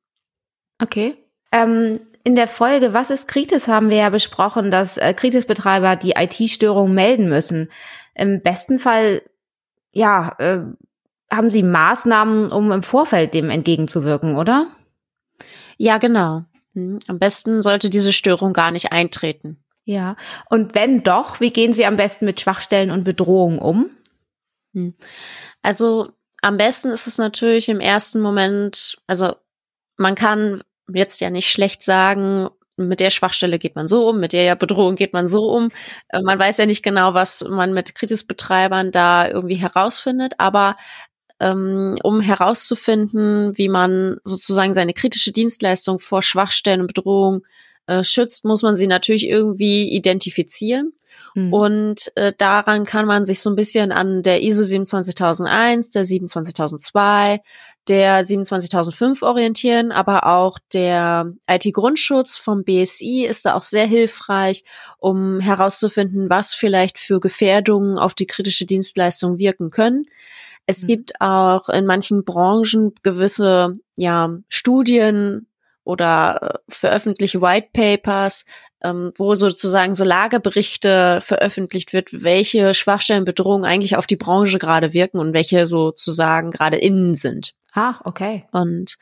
Okay. 0.82 1.16
Ähm, 1.52 2.00
in 2.24 2.36
der 2.36 2.48
Folge 2.48 2.94
Was 2.94 3.10
ist 3.10 3.28
Kritis 3.28 3.68
haben 3.68 3.90
wir 3.90 3.98
ja 3.98 4.10
besprochen, 4.10 4.72
dass 4.72 4.98
äh, 4.98 5.14
Kritisbetreiber 5.14 5.96
die 5.96 6.12
IT-Störung 6.12 6.94
melden 6.94 7.28
müssen. 7.28 7.70
Im 8.16 8.40
besten 8.40 8.80
Fall, 8.80 9.22
ja, 9.92 10.36
äh, 10.40 10.60
haben 11.32 11.50
sie 11.50 11.64
Maßnahmen, 11.64 12.52
um 12.52 12.72
im 12.72 12.84
Vorfeld 12.84 13.34
dem 13.34 13.50
entgegenzuwirken, 13.50 14.38
oder? 14.38 14.68
Ja, 15.78 15.98
genau. 15.98 16.46
Hm, 16.74 17.00
am 17.08 17.20
besten 17.20 17.62
sollte 17.62 17.90
diese 17.90 18.14
Störung 18.14 18.54
gar 18.54 18.72
nicht 18.72 18.92
eintreten. 18.92 19.64
Ja. 19.86 20.16
Und 20.50 20.76
wenn 20.76 21.04
doch, 21.04 21.40
wie 21.40 21.52
gehen 21.52 21.74
Sie 21.74 21.86
am 21.86 21.98
besten 21.98 22.26
mit 22.26 22.40
Schwachstellen 22.40 22.92
und 22.92 23.04
Bedrohungen 23.04 23.60
um? 23.60 23.90
Hm. 24.74 24.96
Also 25.62 26.12
am 26.42 26.58
besten 26.58 26.90
ist 26.90 27.08
es 27.08 27.18
natürlich 27.18 27.70
im 27.70 27.80
ersten 27.80 28.22
Moment, 28.22 28.98
also 29.08 29.36
man 29.98 30.16
kann 30.16 30.62
jetzt 30.94 31.22
ja 31.22 31.30
nicht 31.30 31.50
schlecht 31.50 31.82
sagen, 31.82 32.50
mit 32.76 33.00
der 33.00 33.12
Schwachstelle 33.12 33.60
geht 33.60 33.76
man 33.76 33.88
so 33.88 34.10
um, 34.10 34.20
mit 34.20 34.34
der 34.34 34.56
Bedrohung 34.56 34.96
geht 34.96 35.14
man 35.14 35.28
so 35.28 35.50
um. 35.50 35.70
Äh, 36.10 36.22
man 36.22 36.40
weiß 36.40 36.58
ja 36.58 36.66
nicht 36.66 36.84
genau, 36.84 37.14
was 37.14 37.46
man 37.48 37.74
mit 37.74 37.96
Kritisbetreibern 37.96 38.92
da 38.92 39.28
irgendwie 39.28 39.56
herausfindet, 39.56 40.34
aber 40.40 40.76
ähm, 41.44 41.96
um 42.04 42.22
herauszufinden, 42.22 43.58
wie 43.58 43.70
man 43.70 44.18
sozusagen 44.24 44.74
seine 44.74 44.94
kritische 44.94 45.32
Dienstleistung 45.32 46.00
vor 46.00 46.22
Schwachstellen 46.22 46.82
und 46.82 46.88
Bedrohungen 46.88 47.42
äh, 47.86 48.04
schützt, 48.04 48.46
muss 48.46 48.62
man 48.62 48.76
sie 48.76 48.88
natürlich 48.88 49.28
irgendwie 49.28 49.90
identifizieren. 49.90 50.94
Mhm. 51.36 51.54
Und 51.54 52.12
äh, 52.16 52.32
daran 52.38 52.86
kann 52.86 53.06
man 53.06 53.26
sich 53.26 53.42
so 53.42 53.50
ein 53.50 53.58
bisschen 53.58 53.92
an 53.92 54.24
der 54.24 54.42
ISO 54.42 54.64
27001, 54.64 55.90
der 55.90 56.06
27002, 56.06 57.42
der 57.90 58.24
27005 58.24 59.22
orientieren, 59.22 59.92
aber 59.92 60.26
auch 60.28 60.58
der 60.72 61.34
IT-Grundschutz 61.50 62.38
vom 62.38 62.64
BSI 62.64 63.26
ist 63.28 63.46
da 63.46 63.56
auch 63.56 63.64
sehr 63.64 63.86
hilfreich, 63.86 64.64
um 65.00 65.42
herauszufinden, 65.42 66.30
was 66.30 66.54
vielleicht 66.54 66.98
für 66.98 67.20
Gefährdungen 67.20 67.98
auf 67.98 68.14
die 68.14 68.28
kritische 68.28 68.66
Dienstleistung 68.66 69.38
wirken 69.40 69.70
können. 69.70 70.06
Es 70.66 70.84
mhm. 70.84 70.88
gibt 70.88 71.22
auch 71.22 71.70
in 71.70 71.86
manchen 71.86 72.24
Branchen 72.24 72.94
gewisse 73.04 73.78
ja, 73.96 74.30
Studien 74.48 75.48
oder 75.84 76.40
äh, 76.42 76.60
veröffentlichte 76.70 77.42
White 77.42 77.70
Papers, 77.74 78.46
ähm, 78.84 79.12
wo 79.18 79.36
sozusagen 79.36 79.94
so 79.94 80.04
Lageberichte 80.04 81.20
veröffentlicht 81.22 81.94
wird, 81.94 82.24
welche 82.24 82.74
Schwachstellenbedrohungen 82.74 83.66
eigentlich 83.66 83.96
auf 83.96 84.08
die 84.08 84.16
Branche 84.16 84.60
gerade 84.60 84.94
wirken 84.94 85.20
und 85.20 85.34
welche 85.34 85.68
sozusagen 85.68 86.52
gerade 86.52 86.78
innen 86.78 87.16
sind. 87.16 87.54
Ah, 87.74 87.96
okay. 88.04 88.46
Und 88.52 88.98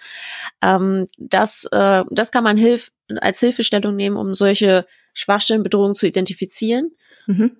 ähm, 0.62 1.06
das, 1.18 1.66
äh, 1.72 2.04
das 2.10 2.32
kann 2.32 2.44
man 2.44 2.58
hilf 2.58 2.92
als 3.20 3.40
Hilfestellung 3.42 3.96
nehmen, 3.96 4.16
um 4.16 4.34
solche 4.34 4.86
Schwachstellenbedrohungen 5.14 5.96
zu 5.96 6.08
identifizieren. 6.08 6.92
Mhm. 7.28 7.58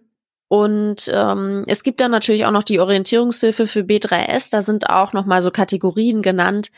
Und 0.52 1.10
ähm, 1.14 1.64
es 1.68 1.82
gibt 1.82 2.02
dann 2.02 2.12
natürlich 2.12 2.46
auch 2.46 2.52
noch 2.52 2.64
die 2.64 2.82
Orientierungshilfe 2.82 3.68
für 3.68 3.80
B3S. 3.84 4.52
Da 4.52 4.62
sind 4.62 4.90
auch 4.90 5.14
noch 5.14 5.26
mal 5.26 5.42
so 5.42 5.50
Kategorien 5.50 6.22
genannt, 6.22 6.72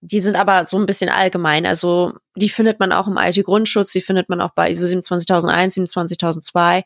die 0.00 0.18
sind 0.18 0.34
aber 0.34 0.64
so 0.64 0.76
ein 0.76 0.86
bisschen 0.86 1.08
allgemein. 1.08 1.66
Also 1.66 2.14
die 2.34 2.48
findet 2.48 2.80
man 2.80 2.90
auch 2.90 3.06
im 3.06 3.16
IT-Grundschutz, 3.16 3.92
die 3.92 4.00
findet 4.00 4.28
man 4.28 4.40
auch 4.40 4.50
bei 4.56 4.72
ISO 4.72 4.88
27001, 4.88 5.74
27002. 5.74 6.82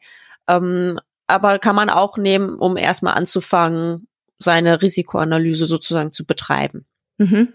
Ähm, 0.47 1.00
aber 1.27 1.59
kann 1.59 1.75
man 1.75 1.89
auch 1.89 2.19
nehmen, 2.19 2.59
um 2.59 2.77
erstmal 2.77 3.15
anzufangen, 3.15 4.07
seine 4.39 4.83
Risikoanalyse 4.83 5.65
sozusagen 5.65 6.12
zu 6.12 6.27
betreiben. 6.27 6.85
Mhm. 7.17 7.49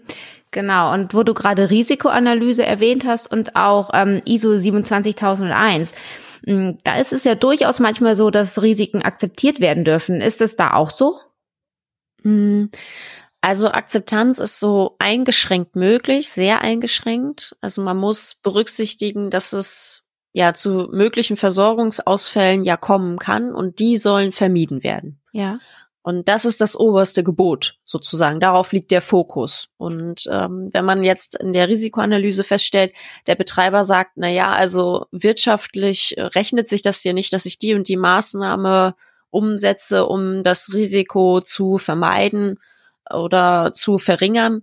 Genau, 0.50 0.92
und 0.92 1.12
wo 1.12 1.22
du 1.22 1.34
gerade 1.34 1.70
Risikoanalyse 1.70 2.64
erwähnt 2.64 3.04
hast 3.04 3.30
und 3.30 3.54
auch 3.54 3.90
ähm, 3.92 4.22
ISO 4.24 4.58
27001, 4.58 5.92
mm, 5.92 6.25
da 6.42 6.98
ist 6.98 7.12
es 7.12 7.24
ja 7.24 7.34
durchaus 7.34 7.80
manchmal 7.80 8.16
so, 8.16 8.30
dass 8.30 8.62
Risiken 8.62 9.02
akzeptiert 9.02 9.60
werden 9.60 9.84
dürfen. 9.84 10.20
Ist 10.20 10.40
es 10.40 10.56
da 10.56 10.74
auch 10.74 10.90
so? 10.90 11.18
Mhm. 12.22 12.70
Also 13.40 13.70
Akzeptanz 13.70 14.38
ist 14.38 14.58
so 14.58 14.96
eingeschränkt 14.98 15.76
möglich, 15.76 16.30
sehr 16.30 16.62
eingeschränkt. 16.62 17.56
Also 17.60 17.82
man 17.82 17.96
muss 17.96 18.34
berücksichtigen, 18.34 19.30
dass 19.30 19.52
es 19.52 20.02
ja 20.32 20.52
zu 20.52 20.88
möglichen 20.90 21.36
Versorgungsausfällen 21.36 22.64
ja 22.64 22.76
kommen 22.76 23.18
kann 23.18 23.54
und 23.54 23.78
die 23.78 23.96
sollen 23.96 24.32
vermieden 24.32 24.82
werden. 24.82 25.20
Ja. 25.32 25.60
Und 26.06 26.28
das 26.28 26.44
ist 26.44 26.60
das 26.60 26.78
oberste 26.78 27.24
Gebot 27.24 27.78
sozusagen. 27.84 28.38
Darauf 28.38 28.72
liegt 28.72 28.92
der 28.92 29.00
Fokus. 29.00 29.70
Und 29.76 30.28
ähm, 30.30 30.68
wenn 30.72 30.84
man 30.84 31.02
jetzt 31.02 31.34
in 31.34 31.52
der 31.52 31.66
Risikoanalyse 31.66 32.44
feststellt, 32.44 32.92
der 33.26 33.34
Betreiber 33.34 33.82
sagt, 33.82 34.12
na 34.14 34.28
ja, 34.28 34.52
also 34.52 35.06
wirtschaftlich 35.10 36.14
rechnet 36.16 36.68
sich 36.68 36.82
das 36.82 37.02
hier 37.02 37.12
nicht, 37.12 37.32
dass 37.32 37.44
ich 37.44 37.58
die 37.58 37.74
und 37.74 37.88
die 37.88 37.96
Maßnahme 37.96 38.94
umsetze, 39.30 40.06
um 40.06 40.44
das 40.44 40.72
Risiko 40.72 41.40
zu 41.40 41.76
vermeiden, 41.76 42.60
oder 43.10 43.72
zu 43.72 43.98
verringern, 43.98 44.62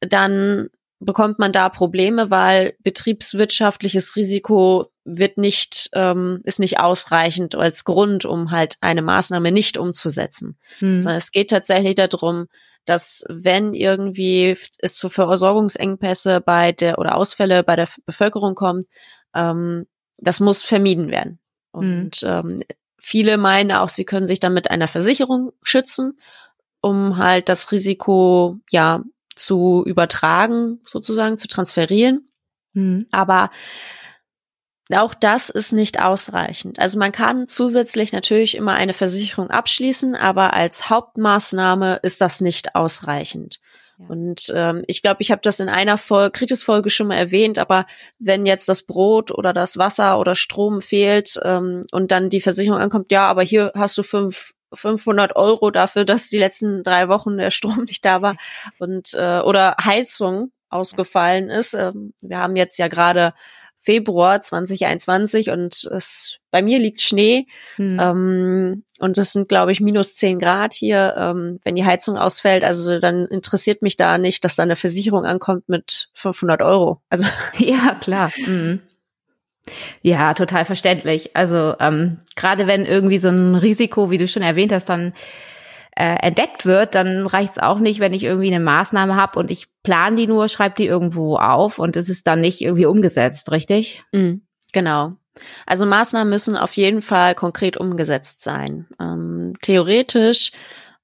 dann 0.00 0.68
bekommt 0.98 1.38
man 1.38 1.52
da 1.52 1.68
Probleme, 1.68 2.30
weil 2.30 2.74
betriebswirtschaftliches 2.80 4.16
Risiko 4.16 4.90
wird 5.18 5.38
nicht, 5.38 5.90
ähm, 5.92 6.40
ist 6.44 6.60
nicht 6.60 6.78
ausreichend 6.78 7.54
als 7.54 7.84
Grund, 7.84 8.24
um 8.24 8.50
halt 8.50 8.76
eine 8.80 9.02
Maßnahme 9.02 9.52
nicht 9.52 9.78
umzusetzen. 9.78 10.58
Hm. 10.78 11.00
Sondern 11.00 11.18
es 11.18 11.32
geht 11.32 11.50
tatsächlich 11.50 11.94
darum, 11.94 12.46
dass 12.84 13.24
wenn 13.28 13.74
irgendwie 13.74 14.56
es 14.78 14.96
zu 14.96 15.08
Versorgungsengpässe 15.08 16.40
bei 16.40 16.72
der 16.72 16.98
oder 16.98 17.16
Ausfälle 17.16 17.62
bei 17.62 17.76
der 17.76 17.88
Bevölkerung 18.06 18.54
kommt, 18.54 18.86
ähm, 19.34 19.86
das 20.18 20.40
muss 20.40 20.62
vermieden 20.62 21.10
werden. 21.10 21.38
Hm. 21.74 21.80
Und 21.80 22.16
hm. 22.16 22.28
ähm, 22.28 22.62
viele 22.98 23.38
meinen 23.38 23.72
auch, 23.72 23.88
sie 23.88 24.04
können 24.04 24.26
sich 24.26 24.40
dann 24.40 24.54
mit 24.54 24.70
einer 24.70 24.88
Versicherung 24.88 25.52
schützen 25.62 26.18
um 26.80 27.16
halt 27.16 27.48
das 27.48 27.72
Risiko 27.72 28.58
ja 28.70 29.02
zu 29.34 29.82
übertragen, 29.86 30.80
sozusagen 30.86 31.36
zu 31.36 31.48
transferieren. 31.48 32.28
Mhm. 32.72 33.06
Aber 33.10 33.50
auch 34.96 35.14
das 35.14 35.50
ist 35.50 35.72
nicht 35.72 36.00
ausreichend. 36.00 36.78
Also 36.78 36.98
man 36.98 37.12
kann 37.12 37.46
zusätzlich 37.46 38.12
natürlich 38.12 38.56
immer 38.56 38.74
eine 38.74 38.92
Versicherung 38.92 39.50
abschließen, 39.50 40.16
aber 40.16 40.54
als 40.54 40.90
Hauptmaßnahme 40.90 42.00
ist 42.02 42.20
das 42.20 42.40
nicht 42.40 42.74
ausreichend. 42.74 43.60
Ja. 43.98 44.06
Und 44.08 44.52
ähm, 44.54 44.82
ich 44.86 45.02
glaube, 45.02 45.22
ich 45.22 45.30
habe 45.30 45.42
das 45.42 45.60
in 45.60 45.68
einer 45.68 45.98
Folge, 45.98 46.32
Kritis-Folge 46.32 46.90
schon 46.90 47.08
mal 47.08 47.16
erwähnt, 47.16 47.58
aber 47.58 47.86
wenn 48.18 48.46
jetzt 48.46 48.68
das 48.68 48.82
Brot 48.82 49.30
oder 49.30 49.52
das 49.52 49.76
Wasser 49.76 50.18
oder 50.18 50.34
Strom 50.34 50.80
fehlt 50.80 51.38
ähm, 51.42 51.82
und 51.92 52.10
dann 52.10 52.28
die 52.28 52.40
Versicherung 52.40 52.80
ankommt, 52.80 53.12
ja, 53.12 53.28
aber 53.28 53.42
hier 53.42 53.72
hast 53.74 53.98
du 53.98 54.02
fünf 54.02 54.54
500 54.72 55.34
Euro 55.36 55.70
dafür, 55.70 56.04
dass 56.04 56.28
die 56.28 56.38
letzten 56.38 56.82
drei 56.82 57.08
Wochen 57.08 57.36
der 57.36 57.50
Strom 57.50 57.84
nicht 57.88 58.04
da 58.04 58.22
war 58.22 58.36
und 58.78 59.14
äh, 59.14 59.40
oder 59.40 59.76
Heizung 59.84 60.52
ausgefallen 60.68 61.50
ist. 61.50 61.74
Ähm, 61.74 62.14
wir 62.22 62.38
haben 62.38 62.56
jetzt 62.56 62.78
ja 62.78 62.88
gerade 62.88 63.34
Februar 63.82 64.42
2021 64.42 65.48
und 65.48 65.84
es 65.84 66.38
bei 66.50 66.60
mir 66.60 66.78
liegt 66.78 67.00
Schnee 67.00 67.46
hm. 67.76 67.98
ähm, 67.98 68.84
und 68.98 69.16
es 69.16 69.32
sind 69.32 69.48
glaube 69.48 69.72
ich 69.72 69.80
minus 69.80 70.14
10 70.16 70.38
Grad 70.38 70.74
hier. 70.74 71.14
Ähm, 71.16 71.60
wenn 71.64 71.76
die 71.76 71.84
Heizung 71.86 72.18
ausfällt, 72.18 72.62
also 72.62 72.98
dann 72.98 73.24
interessiert 73.26 73.80
mich 73.80 73.96
da 73.96 74.18
nicht, 74.18 74.44
dass 74.44 74.56
da 74.56 74.64
eine 74.64 74.76
Versicherung 74.76 75.24
ankommt 75.24 75.68
mit 75.68 76.10
500 76.12 76.60
Euro. 76.60 77.00
Also 77.08 77.26
ja 77.56 77.96
klar. 78.00 78.30
Mhm. 78.46 78.80
Ja, 80.02 80.34
total 80.34 80.66
verständlich. 80.66 81.34
Also 81.34 81.74
ähm, 81.80 82.18
gerade 82.36 82.66
wenn 82.66 82.84
irgendwie 82.84 83.18
so 83.18 83.28
ein 83.28 83.54
Risiko, 83.54 84.10
wie 84.10 84.18
du 84.18 84.28
schon 84.28 84.42
erwähnt 84.42 84.72
hast, 84.72 84.88
dann 84.90 85.14
äh, 86.00 86.16
entdeckt 86.22 86.64
wird, 86.64 86.94
dann 86.94 87.26
reicht 87.26 87.52
es 87.52 87.58
auch 87.58 87.78
nicht, 87.78 88.00
wenn 88.00 88.14
ich 88.14 88.24
irgendwie 88.24 88.46
eine 88.46 88.64
Maßnahme 88.64 89.16
habe 89.16 89.38
und 89.38 89.50
ich 89.50 89.68
plane 89.82 90.16
die 90.16 90.26
nur, 90.26 90.48
schreibe 90.48 90.74
die 90.76 90.86
irgendwo 90.86 91.36
auf 91.36 91.78
und 91.78 91.94
es 91.94 92.08
ist 92.08 92.26
dann 92.26 92.40
nicht 92.40 92.62
irgendwie 92.62 92.86
umgesetzt, 92.86 93.50
richtig? 93.50 94.02
Mhm, 94.10 94.40
genau. 94.72 95.12
Also 95.66 95.84
Maßnahmen 95.84 96.30
müssen 96.30 96.56
auf 96.56 96.72
jeden 96.72 97.02
Fall 97.02 97.34
konkret 97.34 97.76
umgesetzt 97.76 98.40
sein. 98.40 98.86
Ähm, 98.98 99.52
theoretisch, 99.60 100.52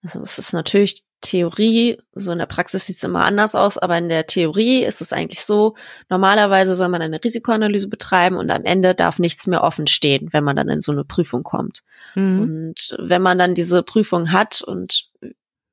also 0.03 0.21
es 0.23 0.39
ist 0.39 0.55
natürlich 0.55 1.05
Theorie, 1.27 1.99
so 2.15 2.31
in 2.31 2.39
der 2.39 2.47
Praxis 2.47 2.87
sieht 2.87 2.97
es 2.97 3.03
immer 3.03 3.25
anders 3.25 3.55
aus, 3.55 3.79
aber 3.79 3.99
in 3.99 4.09
der 4.09 4.27
Theorie 4.27 4.85
ist 4.85 5.01
es 5.01 5.13
eigentlich 5.13 5.45
so, 5.45 5.75
normalerweise 6.09 6.75
soll 6.75 6.89
man 6.89 7.03
eine 7.03 7.23
Risikoanalyse 7.23 7.89
betreiben 7.89 8.37
und 8.37 8.51
am 8.51 8.65
Ende 8.65 8.95
darf 8.95 9.19
nichts 9.19 9.47
mehr 9.47 9.65
offen 9.65 9.87
stehen, 9.87 10.29
wenn 10.33 10.45
man 10.45 10.57
dann 10.57 10.69
in 10.69 10.81
so 10.81 10.93
eine 10.93 11.05
Prüfung 11.05 11.43
kommt. 11.43 11.83
Mhm. 12.15 12.41
Und 12.41 12.97
wenn 13.01 13.23
man 13.23 13.39
dann 13.39 13.55
diese 13.55 13.83
Prüfung 13.83 14.31
hat 14.31 14.63
und 14.63 15.09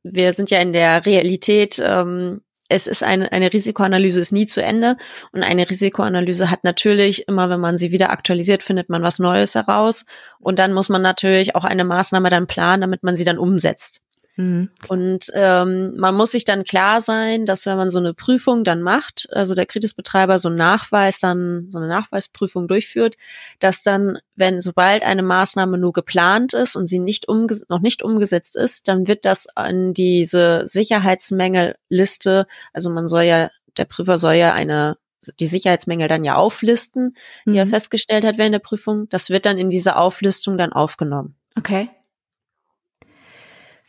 wir 0.03 0.33
sind 0.33 0.49
ja 0.49 0.59
in 0.59 0.73
der 0.73 1.05
Realität, 1.05 1.81
ähm, 1.83 2.41
es 2.69 2.87
ist 2.87 3.03
eine, 3.03 3.31
eine 3.31 3.53
Risikoanalyse 3.53 4.19
ist 4.19 4.31
nie 4.31 4.47
zu 4.47 4.63
Ende 4.63 4.97
und 5.31 5.43
eine 5.43 5.69
Risikoanalyse 5.69 6.49
hat 6.49 6.63
natürlich 6.63 7.27
immer, 7.27 7.49
wenn 7.49 7.59
man 7.59 7.77
sie 7.77 7.91
wieder 7.91 8.09
aktualisiert, 8.09 8.63
findet 8.63 8.89
man 8.89 9.03
was 9.03 9.19
Neues 9.19 9.53
heraus 9.55 10.05
und 10.39 10.59
dann 10.59 10.73
muss 10.73 10.89
man 10.89 11.01
natürlich 11.01 11.55
auch 11.55 11.65
eine 11.65 11.83
Maßnahme 11.83 12.29
dann 12.29 12.47
planen, 12.47 12.81
damit 12.81 13.03
man 13.03 13.15
sie 13.15 13.25
dann 13.25 13.37
umsetzt. 13.37 14.02
Mhm. 14.35 14.69
Und 14.87 15.27
ähm, 15.33 15.93
man 15.97 16.15
muss 16.15 16.31
sich 16.31 16.43
dann 16.45 16.63
klar 16.63 17.01
sein, 17.01 17.45
dass 17.45 17.65
wenn 17.65 17.77
man 17.77 17.89
so 17.89 17.99
eine 17.99 18.13
Prüfung 18.13 18.63
dann 18.63 18.81
macht, 18.81 19.27
also 19.31 19.53
der 19.53 19.65
Kritisbetreiber 19.65 20.39
so 20.39 20.49
einen 20.49 20.57
Nachweis 20.57 21.19
dann, 21.19 21.67
so 21.69 21.77
eine 21.77 21.87
Nachweisprüfung 21.87 22.67
durchführt, 22.67 23.15
dass 23.59 23.83
dann, 23.83 24.17
wenn 24.35 24.59
sobald 24.59 25.03
eine 25.03 25.23
Maßnahme 25.23 25.77
nur 25.77 25.93
geplant 25.93 26.53
ist 26.53 26.75
und 26.75 26.87
sie 26.87 26.99
nicht 26.99 27.27
noch 27.27 27.79
nicht 27.79 28.01
umgesetzt 28.01 28.55
ist, 28.55 28.87
dann 28.87 29.07
wird 29.07 29.25
das 29.25 29.47
an 29.55 29.93
diese 29.93 30.63
Sicherheitsmängelliste, 30.65 32.47
also 32.73 32.89
man 32.89 33.07
soll 33.07 33.23
ja, 33.23 33.49
der 33.77 33.85
Prüfer 33.85 34.17
soll 34.17 34.33
ja 34.33 34.53
eine 34.53 34.97
die 35.39 35.47
Sicherheitsmängel 35.47 36.09
dann 36.09 36.25
ja 36.25 36.35
auflisten, 36.35 37.15
die 37.45 37.51
mhm. 37.51 37.55
er 37.55 37.67
festgestellt 37.67 38.25
hat 38.25 38.37
während 38.37 38.55
der 38.55 38.59
Prüfung. 38.59 39.07
Das 39.07 39.29
wird 39.29 39.45
dann 39.45 39.57
in 39.57 39.69
diese 39.69 39.95
Auflistung 39.95 40.57
dann 40.57 40.73
aufgenommen. 40.73 41.37
Okay. 41.57 41.89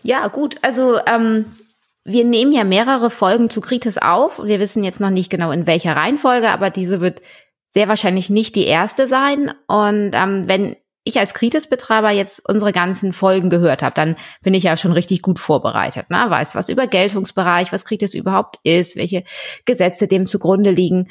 Ja, 0.05 0.29
gut. 0.29 0.57
Also 0.63 0.99
ähm, 1.07 1.47
wir 2.05 2.25
nehmen 2.25 2.53
ja 2.53 2.63
mehrere 2.63 3.11
Folgen 3.11 3.49
zu 3.49 3.61
Kritis 3.61 3.99
auf. 3.99 4.45
Wir 4.45 4.61
wissen 4.61 4.85
jetzt 4.85 5.01
noch 5.01 5.11
nicht 5.11 5.31
genau 5.31 5.51
in 5.51 5.67
welcher 5.67 5.97
Reihenfolge, 5.97 6.51
aber 6.51 6.71
diese 6.71 7.01
wird 7.01 7.23
sehr 7.69 7.89
wahrscheinlich 7.89 8.31
nicht 8.31 8.55
die 8.55 8.67
erste 8.67 9.07
sein. 9.09 9.53
Und 9.67 10.13
ähm, 10.13 10.47
wenn 10.47 10.77
ich 11.05 11.19
als 11.19 11.33
Kritis-Betreiber 11.33 12.11
jetzt 12.11 12.47
unsere 12.47 12.73
ganzen 12.73 13.15
Folgen 13.15 13.49
gehört 13.49 13.83
habe, 13.83 13.95
dann 13.95 14.17
bin 14.43 14.53
ich 14.53 14.65
ja 14.65 14.77
schon 14.77 14.93
richtig 14.93 15.23
gut 15.23 15.39
vorbereitet. 15.39 16.11
Ne? 16.11 16.25
Weiß 16.29 16.55
was 16.55 16.69
über 16.69 16.87
Geltungsbereich, 16.87 17.73
was 17.73 17.87
Kritis 17.87 18.15
überhaupt 18.15 18.59
ist, 18.63 18.97
welche 18.97 19.25
Gesetze 19.65 20.07
dem 20.07 20.27
zugrunde 20.27 20.71
liegen. 20.71 21.09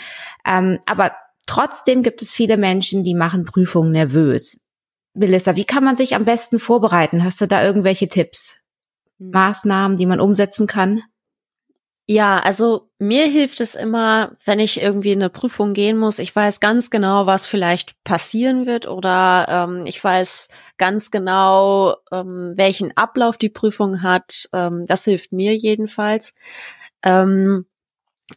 Ähm, 0.48 0.80
aber 0.86 1.14
trotzdem 1.48 2.04
gibt 2.04 2.22
es 2.22 2.32
viele 2.32 2.58
Menschen, 2.58 3.04
die 3.04 3.16
machen 3.16 3.46
Prüfungen 3.46 3.92
nervös. 3.92 4.62
Melissa, 5.16 5.56
wie 5.56 5.66
kann 5.66 5.84
man 5.84 5.98
sich 5.98 6.16
am 6.16 6.26
besten 6.26 6.60
vorbereiten? 6.60 7.24
Hast 7.24 7.42
du 7.42 7.48
da 7.48 7.64
irgendwelche 7.64 8.08
Tipps. 8.08 8.62
Maßnahmen, 9.20 9.98
die 9.98 10.05
man 10.05 10.20
umsetzen 10.20 10.67
kann? 10.67 11.01
Ja, 12.05 12.39
also 12.39 12.89
mir 13.00 13.27
hilft 13.27 13.62
es 13.62 13.75
immer, 13.75 14.34
wenn 14.43 14.60
ich 14.60 14.82
irgendwie 14.82 15.13
in 15.13 15.22
eine 15.22 15.29
Prüfung 15.29 15.72
gehen 15.74 15.98
muss. 15.98 16.20
Ich 16.20 16.36
weiß 16.36 16.60
ganz 16.60 16.89
genau, 16.89 17.27
was 17.27 17.46
vielleicht 17.46 17.96
passieren 18.03 18.65
wird 18.65 18.89
oder 18.89 19.46
ähm, 19.48 19.86
ich 19.86 20.03
weiß 20.03 20.50
ganz 20.77 21.12
genau, 21.12 21.96
ähm, 22.12 22.51
welchen 22.55 22.96
Ablauf 22.98 23.38
die 23.38 23.50
Prüfung 23.50 24.01
hat. 24.03 24.50
Ähm, 24.51 24.84
das 24.86 25.05
hilft 25.05 25.32
mir 25.32 25.55
jedenfalls. 25.55 26.34
Ähm, 27.03 27.65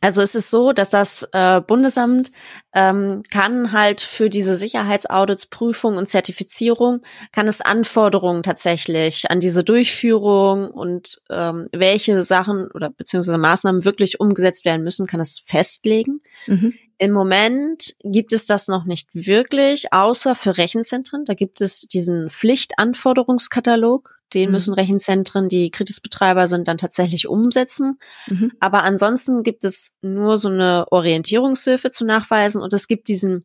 also 0.00 0.20
es 0.20 0.34
ist 0.34 0.50
so, 0.50 0.72
dass 0.72 0.90
das 0.90 1.28
äh, 1.32 1.60
Bundesamt 1.60 2.32
ähm, 2.74 3.22
kann 3.30 3.72
halt 3.72 4.00
für 4.00 4.28
diese 4.28 4.54
Sicherheitsaudits, 4.54 5.46
Prüfung 5.46 5.96
und 5.96 6.06
Zertifizierung, 6.06 7.02
kann 7.32 7.46
es 7.46 7.60
Anforderungen 7.60 8.42
tatsächlich 8.42 9.30
an 9.30 9.38
diese 9.38 9.62
Durchführung 9.62 10.70
und 10.70 11.22
ähm, 11.30 11.68
welche 11.72 12.22
Sachen 12.22 12.68
oder 12.72 12.90
beziehungsweise 12.90 13.38
Maßnahmen 13.38 13.84
wirklich 13.84 14.18
umgesetzt 14.18 14.64
werden 14.64 14.82
müssen, 14.82 15.06
kann 15.06 15.20
es 15.20 15.40
festlegen. 15.44 16.20
Mhm. 16.46 16.74
Im 16.98 17.12
Moment 17.12 17.94
gibt 18.02 18.32
es 18.32 18.46
das 18.46 18.68
noch 18.68 18.86
nicht 18.86 19.08
wirklich, 19.12 19.92
außer 19.92 20.34
für 20.34 20.56
Rechenzentren. 20.56 21.24
Da 21.26 21.34
gibt 21.34 21.60
es 21.60 21.82
diesen 21.82 22.30
Pflichtanforderungskatalog 22.30 24.15
den 24.34 24.48
mhm. 24.48 24.52
müssen 24.52 24.74
Rechenzentren, 24.74 25.48
die 25.48 25.70
Kritisbetreiber 25.70 26.46
sind, 26.46 26.68
dann 26.68 26.78
tatsächlich 26.78 27.28
umsetzen. 27.28 27.98
Mhm. 28.26 28.52
Aber 28.60 28.82
ansonsten 28.82 29.42
gibt 29.42 29.64
es 29.64 29.94
nur 30.02 30.36
so 30.36 30.48
eine 30.48 30.86
Orientierungshilfe 30.90 31.90
zu 31.90 32.04
nachweisen 32.04 32.62
und 32.62 32.72
es 32.72 32.88
gibt 32.88 33.08
diesen 33.08 33.44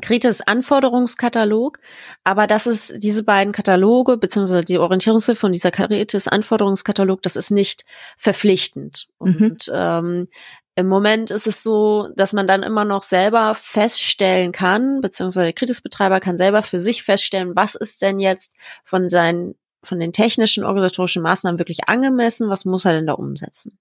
Kritis 0.00 0.40
Anforderungskatalog, 0.40 1.80
aber 2.22 2.46
das 2.46 2.68
ist 2.68 3.02
diese 3.02 3.24
beiden 3.24 3.52
Kataloge 3.52 4.18
beziehungsweise 4.18 4.62
die 4.62 4.78
Orientierungshilfe 4.78 5.46
und 5.46 5.52
dieser 5.52 5.72
Kritis 5.72 6.28
Anforderungskatalog, 6.28 7.22
das 7.22 7.34
ist 7.34 7.50
nicht 7.50 7.84
verpflichtend. 8.16 9.08
Mhm. 9.18 9.36
Und 9.36 9.72
ähm, 9.74 10.28
im 10.76 10.88
Moment 10.88 11.32
ist 11.32 11.48
es 11.48 11.64
so, 11.64 12.08
dass 12.14 12.32
man 12.32 12.46
dann 12.46 12.62
immer 12.62 12.84
noch 12.84 13.02
selber 13.02 13.54
feststellen 13.56 14.52
kann, 14.52 15.00
beziehungsweise 15.00 15.46
der 15.46 15.52
Kritisbetreiber 15.54 16.20
kann 16.20 16.36
selber 16.36 16.62
für 16.62 16.78
sich 16.78 17.02
feststellen, 17.02 17.56
was 17.56 17.74
ist 17.74 18.00
denn 18.00 18.20
jetzt 18.20 18.54
von 18.84 19.08
seinen 19.08 19.56
von 19.82 19.98
den 19.98 20.12
technischen 20.12 20.64
organisatorischen 20.64 21.22
Maßnahmen 21.22 21.58
wirklich 21.58 21.88
angemessen? 21.88 22.48
Was 22.48 22.64
muss 22.64 22.84
er 22.84 22.92
denn 22.92 23.06
da 23.06 23.14
umsetzen? 23.14 23.78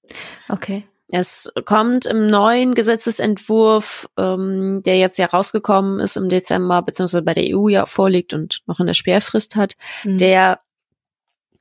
Okay. 0.47 0.85
Es 1.11 1.51
kommt 1.65 2.05
im 2.05 2.27
neuen 2.27 2.75
Gesetzesentwurf, 2.75 4.07
ähm, 4.17 4.83
der 4.85 4.97
jetzt 4.99 5.17
ja 5.17 5.25
rausgekommen 5.25 5.99
ist 5.99 6.17
im 6.17 6.29
Dezember, 6.29 6.83
beziehungsweise 6.83 7.23
bei 7.23 7.33
der 7.33 7.55
EU 7.55 7.67
ja 7.67 7.87
vorliegt 7.87 8.33
und 8.33 8.61
noch 8.67 8.79
eine 8.79 8.93
Sperrfrist 8.93 9.55
hat, 9.55 9.75
mhm. 10.03 10.19
der 10.19 10.59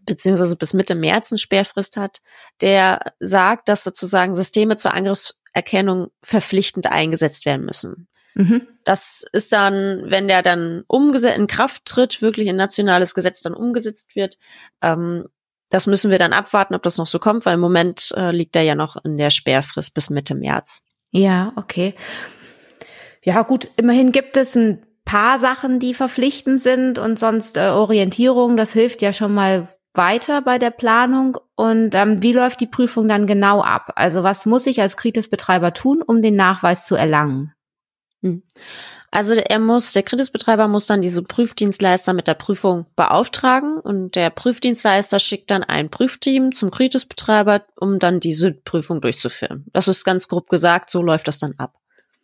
beziehungsweise 0.09 0.57
bis 0.57 0.75
Mitte 0.75 0.95
März 0.95 1.33
eine 1.33 1.39
Sperrfrist 1.39 1.97
hat, 1.97 2.21
der 2.61 3.13
sagt, 3.21 3.69
dass 3.69 3.85
sozusagen 3.85 4.35
Systeme 4.35 4.77
zur 4.77 4.95
Angriffserkennung 4.95 6.09
verpflichtend 6.23 6.87
eingesetzt 6.87 7.47
werden 7.47 7.65
müssen. 7.65 8.09
Mhm. 8.39 8.67
Das 8.85 9.27
ist 9.33 9.53
dann, 9.53 10.05
wenn 10.07 10.29
der 10.29 10.43
dann 10.43 10.85
umgesetzt 10.87 11.37
in 11.37 11.49
Kraft 11.49 11.85
tritt, 11.85 12.23
wirklich 12.23 12.49
ein 12.49 12.57
nationales 12.57 13.15
Gesetz 13.15 13.43
dann 13.43 13.53
umgesetzt 13.53 14.15
wird. 14.15 14.39
Ähm, 14.81 15.27
das 15.71 15.89
müssen 15.89 16.11
wir 16.11 16.19
dann 16.19 16.33
abwarten, 16.33 16.75
ob 16.75 16.83
das 16.83 16.99
noch 16.99 17.09
so 17.09 17.19
kommt, 17.19 17.45
weil 17.45 17.55
im 17.55 17.61
Moment 17.61 18.15
äh, 18.17 18.31
liegt 18.31 18.55
er 18.55 18.63
ja 18.63 18.77
noch 18.77 18.97
in 19.05 19.19
der 19.19 19.31
Sperrfrist 19.31 19.93
bis 19.93 20.09
Mitte 20.09 20.37
März. 20.37 20.83
Ja, 21.11 21.53
okay. 21.57 21.95
Ja, 23.25 23.43
gut, 23.43 23.69
immerhin 23.77 24.13
gibt 24.13 24.37
es 24.37 24.55
ein 24.55 24.87
paar 25.05 25.41
Sachen, 25.41 25.81
die 25.81 25.93
verpflichtend 25.93 26.61
sind 26.61 26.99
und 26.99 27.19
sonst 27.19 27.57
äh, 27.57 27.71
Orientierung, 27.71 28.57
das 28.57 28.73
hilft 28.73 29.03
ja 29.03 29.13
schon 29.13 29.35
mal 29.35 29.69
weiter 29.95 30.43
bei 30.43 30.59
der 30.59 30.71
Planung. 30.71 31.39
Und 31.57 31.95
ähm, 31.97 32.23
wie 32.23 32.33
läuft 32.33 32.61
die 32.61 32.67
Prüfung 32.67 33.09
dann 33.09 33.27
genau 33.27 33.63
ab? 33.63 33.93
Also 33.97 34.23
was 34.23 34.47
muss 34.47 34.67
ich 34.67 34.81
als 34.81 34.97
Kritisbetreiber 34.97 35.75
tun, 35.75 36.03
um 36.07 36.23
den 36.23 36.37
Nachweis 36.37 36.87
zu 36.87 36.95
erlangen? 36.95 37.53
Hm. 38.23 38.43
Also 39.11 39.35
er 39.35 39.59
muss, 39.59 39.93
der 39.93 40.03
Kritisbetreiber 40.03 40.69
muss 40.69 40.87
dann 40.87 41.01
diese 41.01 41.23
Prüfdienstleister 41.23 42.13
mit 42.13 42.27
der 42.27 42.35
Prüfung 42.35 42.87
beauftragen 42.95 43.79
und 43.79 44.17
der 44.17 44.29
Prüfdienstleister 44.31 45.19
schickt 45.19 45.51
dann 45.51 45.65
ein 45.65 45.91
Prüfteam 45.91 46.53
zum 46.53 46.71
Kritisbetreiber, 46.71 47.65
um 47.77 47.99
dann 47.99 48.21
diese 48.21 48.53
Prüfung 48.53 49.01
durchzuführen. 49.01 49.65
Das 49.73 49.89
ist 49.89 50.05
ganz 50.05 50.29
grob 50.29 50.49
gesagt, 50.49 50.91
so 50.91 51.01
läuft 51.01 51.27
das 51.27 51.39
dann 51.39 51.55
ab. 51.57 51.75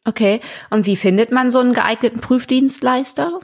Okay, 0.05 0.41
und 0.69 0.85
wie 0.85 0.97
findet 0.97 1.33
man 1.33 1.51
so 1.51 1.59
einen 1.61 1.73
geeigneten 1.73 2.21
Prüfdienstleister? 2.21 3.41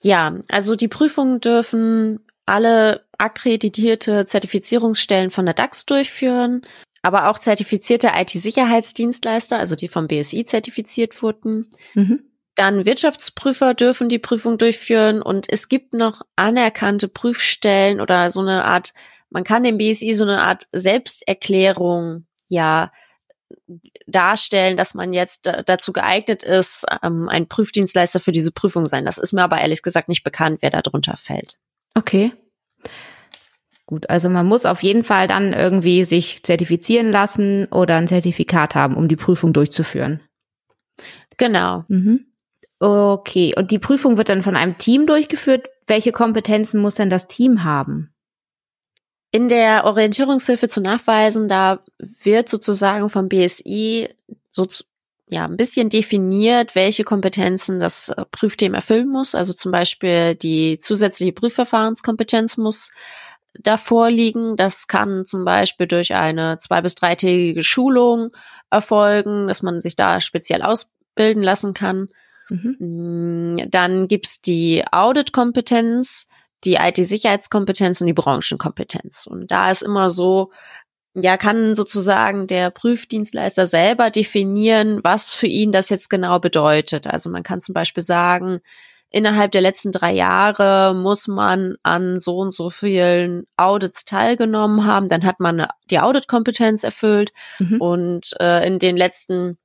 Ja, 0.00 0.38
also 0.48 0.74
die 0.74 0.88
Prüfungen 0.88 1.40
dürfen 1.40 2.20
alle 2.46 3.04
akkreditierte 3.18 4.24
Zertifizierungsstellen 4.24 5.30
von 5.30 5.44
der 5.44 5.54
DAX 5.54 5.84
durchführen 5.84 6.62
aber 7.08 7.30
auch 7.30 7.38
zertifizierte 7.38 8.10
IT-Sicherheitsdienstleister, 8.14 9.58
also 9.58 9.74
die 9.74 9.88
vom 9.88 10.08
BSI 10.08 10.44
zertifiziert 10.44 11.22
wurden. 11.22 11.70
Mhm. 11.94 12.20
Dann 12.54 12.84
Wirtschaftsprüfer 12.84 13.72
dürfen 13.72 14.10
die 14.10 14.18
Prüfung 14.18 14.58
durchführen 14.58 15.22
und 15.22 15.50
es 15.50 15.70
gibt 15.70 15.94
noch 15.94 16.20
anerkannte 16.36 17.08
Prüfstellen 17.08 18.02
oder 18.02 18.30
so 18.30 18.40
eine 18.42 18.66
Art, 18.66 18.92
man 19.30 19.42
kann 19.42 19.62
dem 19.62 19.78
BSI 19.78 20.12
so 20.12 20.24
eine 20.24 20.42
Art 20.42 20.64
Selbsterklärung 20.72 22.26
ja 22.48 22.92
darstellen, 24.06 24.76
dass 24.76 24.92
man 24.92 25.14
jetzt 25.14 25.50
dazu 25.64 25.94
geeignet 25.94 26.42
ist, 26.42 26.84
ähm, 27.02 27.30
ein 27.30 27.48
Prüfdienstleister 27.48 28.20
für 28.20 28.32
diese 28.32 28.52
Prüfung 28.52 28.84
sein. 28.84 29.06
Das 29.06 29.16
ist 29.16 29.32
mir 29.32 29.44
aber 29.44 29.60
ehrlich 29.62 29.82
gesagt 29.82 30.10
nicht 30.10 30.24
bekannt, 30.24 30.58
wer 30.60 30.68
da 30.68 30.82
drunter 30.82 31.16
fällt. 31.16 31.56
Okay. 31.94 32.32
Gut, 33.88 34.10
also 34.10 34.28
man 34.28 34.44
muss 34.44 34.66
auf 34.66 34.82
jeden 34.82 35.02
Fall 35.02 35.28
dann 35.28 35.54
irgendwie 35.54 36.04
sich 36.04 36.42
zertifizieren 36.42 37.10
lassen 37.10 37.64
oder 37.70 37.96
ein 37.96 38.06
Zertifikat 38.06 38.74
haben, 38.74 38.94
um 38.94 39.08
die 39.08 39.16
Prüfung 39.16 39.54
durchzuführen. 39.54 40.20
Genau. 41.38 41.86
Mhm. 41.88 42.26
Okay, 42.80 43.54
und 43.56 43.70
die 43.70 43.78
Prüfung 43.78 44.18
wird 44.18 44.28
dann 44.28 44.42
von 44.42 44.56
einem 44.56 44.76
Team 44.76 45.06
durchgeführt. 45.06 45.70
Welche 45.86 46.12
Kompetenzen 46.12 46.82
muss 46.82 46.96
denn 46.96 47.08
das 47.08 47.28
Team 47.28 47.64
haben? 47.64 48.12
In 49.30 49.48
der 49.48 49.86
Orientierungshilfe 49.86 50.68
zu 50.68 50.82
nachweisen, 50.82 51.48
da 51.48 51.80
wird 52.22 52.50
sozusagen 52.50 53.08
vom 53.08 53.30
BSI 53.30 54.10
so 54.50 54.66
ja 55.30 55.46
ein 55.46 55.56
bisschen 55.56 55.88
definiert, 55.88 56.74
welche 56.74 57.04
Kompetenzen 57.04 57.80
das 57.80 58.10
äh, 58.10 58.26
Prüfteam 58.32 58.74
erfüllen 58.74 59.08
muss. 59.08 59.34
Also 59.34 59.54
zum 59.54 59.72
Beispiel 59.72 60.34
die 60.34 60.76
zusätzliche 60.78 61.32
Prüfverfahrenskompetenz 61.32 62.58
muss 62.58 62.90
davor 63.54 64.10
liegen. 64.10 64.56
Das 64.56 64.86
kann 64.88 65.24
zum 65.24 65.44
Beispiel 65.44 65.86
durch 65.86 66.14
eine 66.14 66.58
zwei- 66.58 66.82
bis 66.82 66.94
dreitägige 66.94 67.62
Schulung 67.62 68.30
erfolgen, 68.70 69.48
dass 69.48 69.62
man 69.62 69.80
sich 69.80 69.96
da 69.96 70.20
speziell 70.20 70.62
ausbilden 70.62 71.42
lassen 71.42 71.74
kann. 71.74 72.08
Mhm. 72.50 72.76
Mm, 72.78 73.70
dann 73.70 74.08
gibt's 74.08 74.40
die 74.40 74.84
Audit-Kompetenz, 74.90 76.28
die 76.64 76.74
IT-Sicherheitskompetenz 76.74 78.00
und 78.00 78.06
die 78.06 78.12
Branchenkompetenz. 78.12 79.26
Und 79.26 79.50
da 79.50 79.70
ist 79.70 79.82
immer 79.82 80.10
so, 80.10 80.50
ja, 81.14 81.36
kann 81.36 81.74
sozusagen 81.74 82.46
der 82.46 82.70
Prüfdienstleister 82.70 83.66
selber 83.66 84.10
definieren, 84.10 85.00
was 85.02 85.32
für 85.32 85.46
ihn 85.46 85.72
das 85.72 85.88
jetzt 85.88 86.10
genau 86.10 86.38
bedeutet. 86.38 87.06
Also 87.06 87.30
man 87.30 87.42
kann 87.42 87.60
zum 87.60 87.74
Beispiel 87.74 88.02
sagen, 88.02 88.60
innerhalb 89.10 89.52
der 89.52 89.60
letzten 89.60 89.92
drei 89.92 90.12
Jahre 90.12 90.94
muss 90.94 91.28
man 91.28 91.76
an 91.82 92.20
so 92.20 92.36
und 92.38 92.54
so 92.54 92.70
vielen 92.70 93.46
Audits 93.56 94.04
teilgenommen 94.04 94.84
haben. 94.84 95.08
Dann 95.08 95.24
hat 95.24 95.40
man 95.40 95.66
die 95.90 96.00
Auditkompetenz 96.00 96.84
erfüllt 96.84 97.32
mhm. 97.58 97.80
und 97.80 98.34
äh, 98.40 98.66
in 98.66 98.78
den 98.78 98.96
letzten 98.96 99.58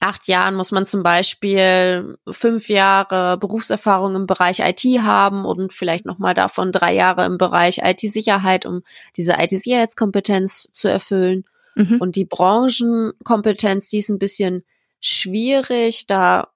acht 0.00 0.28
Jahren 0.28 0.54
muss 0.54 0.72
man 0.72 0.84
zum 0.84 1.02
Beispiel 1.02 2.18
fünf 2.30 2.68
Jahre 2.68 3.38
Berufserfahrung 3.38 4.14
im 4.14 4.26
Bereich 4.26 4.60
IT 4.60 4.84
haben 5.02 5.44
und 5.44 5.72
vielleicht 5.72 6.04
nochmal 6.04 6.34
davon 6.34 6.70
drei 6.70 6.94
Jahre 6.94 7.24
im 7.24 7.38
Bereich 7.38 7.78
IT-Sicherheit, 7.82 8.66
um 8.66 8.82
diese 9.16 9.34
IT-Sicherheitskompetenz 9.38 10.68
zu 10.72 10.88
erfüllen. 10.88 11.44
Mhm. 11.74 11.96
Und 11.98 12.16
die 12.16 12.24
Branchenkompetenz, 12.24 13.88
die 13.88 13.98
ist 13.98 14.10
ein 14.10 14.18
bisschen 14.18 14.64
schwierig, 15.00 16.06
da 16.06 16.48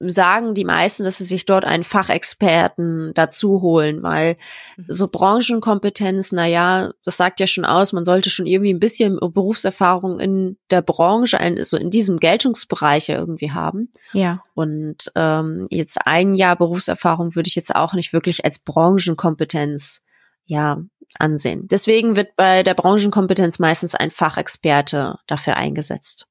sagen 0.00 0.54
die 0.54 0.64
meisten, 0.64 1.04
dass 1.04 1.18
sie 1.18 1.24
sich 1.24 1.46
dort 1.46 1.64
einen 1.64 1.84
Fachexperten 1.84 3.12
dazu 3.14 3.62
holen, 3.62 4.02
weil 4.02 4.36
mhm. 4.76 4.84
so 4.88 5.08
Branchenkompetenz, 5.08 6.32
na 6.32 6.46
ja, 6.46 6.92
das 7.04 7.16
sagt 7.16 7.40
ja 7.40 7.46
schon 7.46 7.64
aus, 7.64 7.92
man 7.92 8.04
sollte 8.04 8.30
schon 8.30 8.46
irgendwie 8.46 8.72
ein 8.72 8.80
bisschen 8.80 9.18
Berufserfahrung 9.20 10.20
in 10.20 10.56
der 10.70 10.82
Branche, 10.82 11.40
also 11.40 11.76
in 11.76 11.90
diesem 11.90 12.18
Geltungsbereich 12.18 13.08
irgendwie 13.08 13.52
haben. 13.52 13.90
Ja. 14.12 14.42
Und 14.54 15.10
ähm, 15.14 15.66
jetzt 15.70 15.98
ein 16.04 16.34
Jahr 16.34 16.56
Berufserfahrung 16.56 17.34
würde 17.34 17.48
ich 17.48 17.56
jetzt 17.56 17.74
auch 17.74 17.94
nicht 17.94 18.12
wirklich 18.12 18.44
als 18.44 18.58
Branchenkompetenz 18.58 20.04
ja 20.46 20.82
ansehen. 21.18 21.68
Deswegen 21.68 22.16
wird 22.16 22.36
bei 22.36 22.62
der 22.62 22.74
Branchenkompetenz 22.74 23.58
meistens 23.58 23.94
ein 23.94 24.10
Fachexperte 24.10 25.18
dafür 25.26 25.56
eingesetzt. 25.56 26.26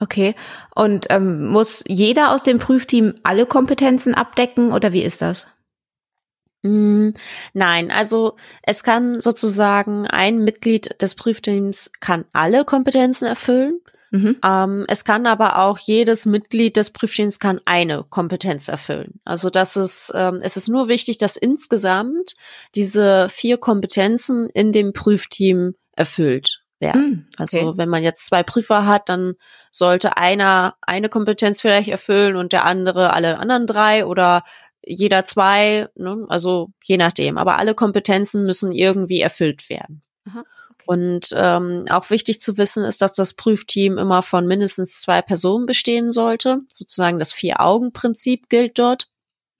Okay. 0.00 0.34
Und 0.74 1.06
ähm, 1.10 1.46
muss 1.46 1.84
jeder 1.86 2.32
aus 2.32 2.42
dem 2.42 2.58
Prüfteam 2.58 3.14
alle 3.22 3.44
Kompetenzen 3.44 4.14
abdecken 4.14 4.72
oder 4.72 4.92
wie 4.92 5.02
ist 5.02 5.20
das? 5.20 5.46
Mm, 6.62 7.10
nein, 7.52 7.90
also 7.90 8.36
es 8.62 8.82
kann 8.82 9.20
sozusagen 9.20 10.06
ein 10.06 10.38
Mitglied 10.38 11.00
des 11.00 11.14
Prüfteams 11.14 11.92
kann 12.00 12.24
alle 12.32 12.64
Kompetenzen 12.64 13.26
erfüllen. 13.26 13.80
Mhm. 14.10 14.36
Ähm, 14.44 14.84
es 14.88 15.04
kann 15.04 15.26
aber 15.26 15.58
auch 15.58 15.78
jedes 15.78 16.26
Mitglied 16.26 16.76
des 16.76 16.90
Prüfteams 16.90 17.38
kann 17.38 17.60
eine 17.64 18.04
Kompetenz 18.04 18.68
erfüllen. 18.68 19.20
Also 19.24 19.50
das 19.50 19.76
ist, 19.76 20.12
ähm, 20.14 20.40
es 20.42 20.56
ist 20.56 20.68
nur 20.68 20.88
wichtig, 20.88 21.18
dass 21.18 21.36
insgesamt 21.36 22.34
diese 22.74 23.28
vier 23.28 23.58
Kompetenzen 23.58 24.48
in 24.50 24.72
dem 24.72 24.92
Prüfteam 24.92 25.74
erfüllt 25.92 26.59
werden. 26.80 27.10
Mm, 27.10 27.26
also 27.36 27.58
okay. 27.58 27.66
Also 27.66 27.78
wenn 27.78 27.88
man 27.88 28.02
jetzt 28.02 28.26
zwei 28.26 28.42
Prüfer 28.42 28.86
hat, 28.86 29.08
dann 29.08 29.34
sollte 29.70 30.16
einer 30.16 30.74
eine 30.80 31.08
Kompetenz 31.08 31.60
vielleicht 31.60 31.88
erfüllen 31.88 32.36
und 32.36 32.52
der 32.52 32.64
andere 32.64 33.12
alle 33.12 33.38
anderen 33.38 33.66
drei 33.66 34.04
oder 34.06 34.42
jeder 34.84 35.24
zwei, 35.24 35.88
ne? 35.94 36.26
also 36.28 36.70
je 36.84 36.96
nachdem. 36.96 37.38
Aber 37.38 37.58
alle 37.58 37.74
Kompetenzen 37.74 38.44
müssen 38.44 38.72
irgendwie 38.72 39.20
erfüllt 39.20 39.68
werden. 39.68 40.02
Aha, 40.26 40.44
okay. 40.70 40.84
Und 40.86 41.34
ähm, 41.36 41.84
auch 41.90 42.08
wichtig 42.10 42.40
zu 42.40 42.56
wissen 42.56 42.84
ist, 42.84 43.02
dass 43.02 43.12
das 43.12 43.34
Prüfteam 43.34 43.98
immer 43.98 44.22
von 44.22 44.46
mindestens 44.46 45.02
zwei 45.02 45.22
Personen 45.22 45.66
bestehen 45.66 46.12
sollte. 46.12 46.60
Sozusagen 46.68 47.18
das 47.18 47.32
Vier-Augen-Prinzip 47.32 48.48
gilt 48.48 48.78
dort. 48.78 49.09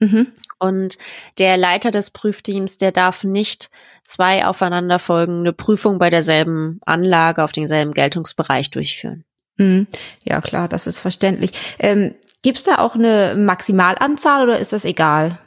Mhm. 0.01 0.27
Und 0.59 0.99
der 1.39 1.57
Leiter 1.57 1.91
des 1.91 2.11
Prüfteams, 2.11 2.77
der 2.77 2.93
darf 2.93 3.25
nicht 3.25 3.71
zwei 4.05 4.45
aufeinanderfolgende 4.47 5.53
Prüfungen 5.53 5.99
bei 5.99 6.11
derselben 6.11 6.81
Anlage 6.85 7.45
auf 7.45 7.53
denselben 7.53 7.93
Geltungsbereich 7.93 8.71
durchführen. 8.71 9.25
Mhm. 9.57 9.87
Ja, 10.25 10.41
klar, 10.41 10.69
das 10.69 10.87
ist 10.87 10.99
verständlich. 10.99 11.53
Ähm, 11.79 12.15
Gibt 12.43 12.59
es 12.59 12.65
da 12.65 12.79
auch 12.79 12.95
eine 12.95 13.35
Maximalanzahl 13.37 14.43
oder 14.45 14.59
ist 14.59 14.73
das 14.73 14.85
egal? 14.85 15.39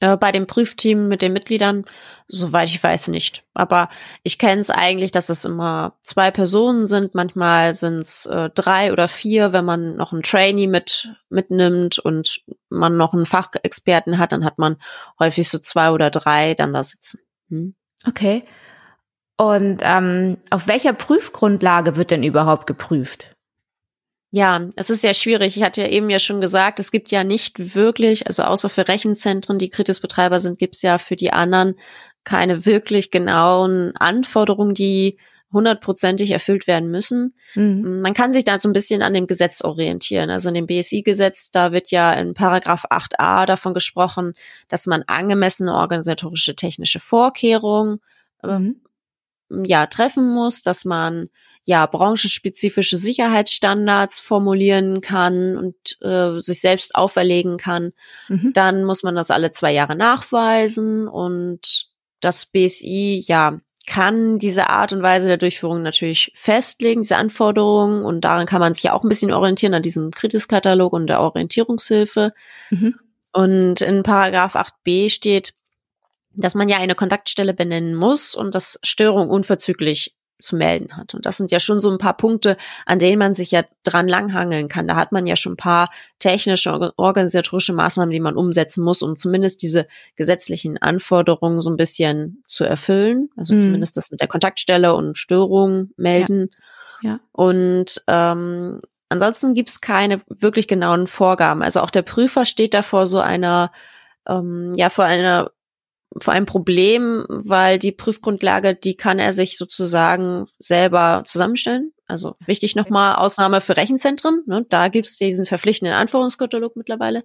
Äh, 0.00 0.16
bei 0.16 0.32
dem 0.32 0.46
Prüfteam 0.46 1.08
mit 1.08 1.22
den 1.22 1.32
Mitgliedern, 1.32 1.84
soweit 2.26 2.68
ich 2.68 2.82
weiß, 2.82 3.08
nicht. 3.08 3.44
Aber 3.54 3.88
ich 4.22 4.38
kenne 4.38 4.60
es 4.60 4.70
eigentlich, 4.70 5.12
dass 5.12 5.28
es 5.28 5.44
immer 5.44 5.94
zwei 6.02 6.30
Personen 6.30 6.86
sind. 6.86 7.14
Manchmal 7.14 7.74
sind 7.74 8.00
es 8.00 8.26
äh, 8.26 8.50
drei 8.50 8.92
oder 8.92 9.08
vier, 9.08 9.52
wenn 9.52 9.64
man 9.64 9.96
noch 9.96 10.12
einen 10.12 10.22
Trainee 10.22 10.66
mit 10.66 11.10
mitnimmt 11.28 11.98
und 12.00 12.42
man 12.68 12.96
noch 12.96 13.14
einen 13.14 13.26
Fachexperten 13.26 14.18
hat, 14.18 14.32
dann 14.32 14.44
hat 14.44 14.58
man 14.58 14.76
häufig 15.18 15.48
so 15.48 15.58
zwei 15.58 15.90
oder 15.90 16.10
drei 16.10 16.54
dann 16.54 16.72
da 16.72 16.82
sitzen. 16.82 17.20
Hm? 17.48 17.74
Okay. 18.06 18.44
Und 19.36 19.78
ähm, 19.82 20.38
auf 20.50 20.68
welcher 20.68 20.92
Prüfgrundlage 20.92 21.96
wird 21.96 22.10
denn 22.10 22.22
überhaupt 22.22 22.66
geprüft? 22.66 23.33
Ja, 24.34 24.66
es 24.74 24.90
ist 24.90 25.02
sehr 25.02 25.14
schwierig. 25.14 25.56
Ich 25.56 25.62
hatte 25.62 25.82
ja 25.82 25.86
eben 25.86 26.10
ja 26.10 26.18
schon 26.18 26.40
gesagt, 26.40 26.80
es 26.80 26.90
gibt 26.90 27.12
ja 27.12 27.22
nicht 27.22 27.76
wirklich, 27.76 28.26
also 28.26 28.42
außer 28.42 28.68
für 28.68 28.88
Rechenzentren, 28.88 29.58
die 29.58 29.68
Kritisbetreiber 29.68 30.40
sind, 30.40 30.58
gibt 30.58 30.74
es 30.74 30.82
ja 30.82 30.98
für 30.98 31.14
die 31.14 31.32
anderen 31.32 31.76
keine 32.24 32.66
wirklich 32.66 33.12
genauen 33.12 33.92
Anforderungen, 33.96 34.74
die 34.74 35.18
hundertprozentig 35.52 36.32
erfüllt 36.32 36.66
werden 36.66 36.90
müssen. 36.90 37.36
Mhm. 37.54 38.00
Man 38.00 38.12
kann 38.12 38.32
sich 38.32 38.42
da 38.42 38.58
so 38.58 38.68
ein 38.68 38.72
bisschen 38.72 39.02
an 39.02 39.14
dem 39.14 39.28
Gesetz 39.28 39.62
orientieren. 39.62 40.30
Also 40.30 40.48
in 40.48 40.56
dem 40.56 40.66
BSI-Gesetz, 40.66 41.52
da 41.52 41.70
wird 41.70 41.92
ja 41.92 42.12
in 42.12 42.34
Paragraph 42.34 42.86
8a 42.86 43.46
davon 43.46 43.72
gesprochen, 43.72 44.34
dass 44.66 44.86
man 44.86 45.04
angemessene 45.06 45.72
organisatorische 45.72 46.56
technische 46.56 46.98
Vorkehrungen 46.98 48.00
ähm, 48.42 48.80
mhm. 49.48 49.64
ja 49.64 49.86
treffen 49.86 50.28
muss, 50.34 50.62
dass 50.62 50.84
man 50.84 51.28
ja 51.64 51.86
branchenspezifische 51.86 52.96
Sicherheitsstandards 52.96 54.20
formulieren 54.20 55.00
kann 55.00 55.56
und 55.56 55.74
äh, 56.02 56.38
sich 56.38 56.60
selbst 56.60 56.94
auferlegen 56.94 57.56
kann, 57.56 57.92
mhm. 58.28 58.52
dann 58.52 58.84
muss 58.84 59.02
man 59.02 59.14
das 59.14 59.30
alle 59.30 59.50
zwei 59.50 59.72
Jahre 59.72 59.96
nachweisen 59.96 61.08
und 61.08 61.88
das 62.20 62.46
BSI 62.46 63.22
ja 63.26 63.60
kann 63.86 64.38
diese 64.38 64.70
Art 64.70 64.92
und 64.92 65.02
Weise 65.02 65.28
der 65.28 65.36
Durchführung 65.36 65.82
natürlich 65.82 66.32
festlegen, 66.34 67.02
diese 67.02 67.16
Anforderungen 67.16 68.02
und 68.02 68.22
daran 68.22 68.46
kann 68.46 68.60
man 68.60 68.72
sich 68.72 68.84
ja 68.84 68.92
auch 68.94 69.02
ein 69.02 69.08
bisschen 69.08 69.32
orientieren 69.32 69.74
an 69.74 69.82
diesem 69.82 70.10
Kritiskatalog 70.10 70.92
und 70.92 71.06
der 71.06 71.20
Orientierungshilfe. 71.20 72.32
Mhm. 72.70 72.94
Und 73.32 73.82
in 73.82 74.02
Paragraph 74.02 74.56
8b 74.56 75.10
steht, 75.10 75.54
dass 76.34 76.54
man 76.54 76.68
ja 76.68 76.78
eine 76.78 76.94
Kontaktstelle 76.94 77.52
benennen 77.52 77.94
muss 77.94 78.34
und 78.34 78.54
dass 78.54 78.78
Störung 78.82 79.28
unverzüglich 79.28 80.14
zu 80.44 80.56
melden 80.56 80.96
hat. 80.96 81.14
Und 81.14 81.26
das 81.26 81.36
sind 81.36 81.50
ja 81.50 81.58
schon 81.58 81.80
so 81.80 81.90
ein 81.90 81.98
paar 81.98 82.16
Punkte, 82.16 82.56
an 82.86 82.98
denen 82.98 83.18
man 83.18 83.32
sich 83.32 83.50
ja 83.50 83.64
dran 83.82 84.06
langhangeln 84.08 84.68
kann. 84.68 84.86
Da 84.86 84.96
hat 84.96 85.12
man 85.12 85.26
ja 85.26 85.36
schon 85.36 85.54
ein 85.54 85.56
paar 85.56 85.90
technische, 86.18 86.92
organisatorische 86.96 87.72
Maßnahmen, 87.72 88.12
die 88.12 88.20
man 88.20 88.36
umsetzen 88.36 88.84
muss, 88.84 89.02
um 89.02 89.16
zumindest 89.16 89.62
diese 89.62 89.86
gesetzlichen 90.16 90.78
Anforderungen 90.78 91.60
so 91.60 91.70
ein 91.70 91.76
bisschen 91.76 92.42
zu 92.46 92.64
erfüllen. 92.64 93.30
Also 93.36 93.54
mhm. 93.54 93.60
zumindest 93.60 93.96
das 93.96 94.10
mit 94.10 94.20
der 94.20 94.28
Kontaktstelle 94.28 94.94
und 94.94 95.18
Störungen 95.18 95.92
melden. 95.96 96.50
Ja. 97.02 97.10
ja. 97.10 97.20
Und 97.32 98.02
ähm, 98.06 98.80
ansonsten 99.08 99.54
gibt's 99.54 99.80
keine 99.80 100.20
wirklich 100.28 100.68
genauen 100.68 101.06
Vorgaben. 101.06 101.62
Also 101.62 101.80
auch 101.80 101.90
der 101.90 102.02
Prüfer 102.02 102.44
steht 102.44 102.74
da 102.74 102.82
vor 102.82 103.06
so 103.06 103.20
einer 103.20 103.72
ähm, 104.28 104.72
ja, 104.76 104.88
vor 104.88 105.04
einer 105.04 105.50
vor 106.20 106.34
einem 106.34 106.46
Problem, 106.46 107.24
weil 107.28 107.78
die 107.78 107.92
Prüfgrundlage, 107.92 108.74
die 108.74 108.96
kann 108.96 109.18
er 109.18 109.32
sich 109.32 109.58
sozusagen 109.58 110.46
selber 110.58 111.22
zusammenstellen. 111.24 111.92
Also 112.06 112.36
wichtig 112.44 112.76
nochmal, 112.76 113.16
Ausnahme 113.16 113.60
für 113.60 113.76
Rechenzentren. 113.76 114.42
Ne, 114.46 114.66
da 114.68 114.88
gibt's 114.88 115.16
diesen 115.16 115.46
verpflichtenden 115.46 115.96
Anforderungskatalog 115.96 116.76
mittlerweile. 116.76 117.24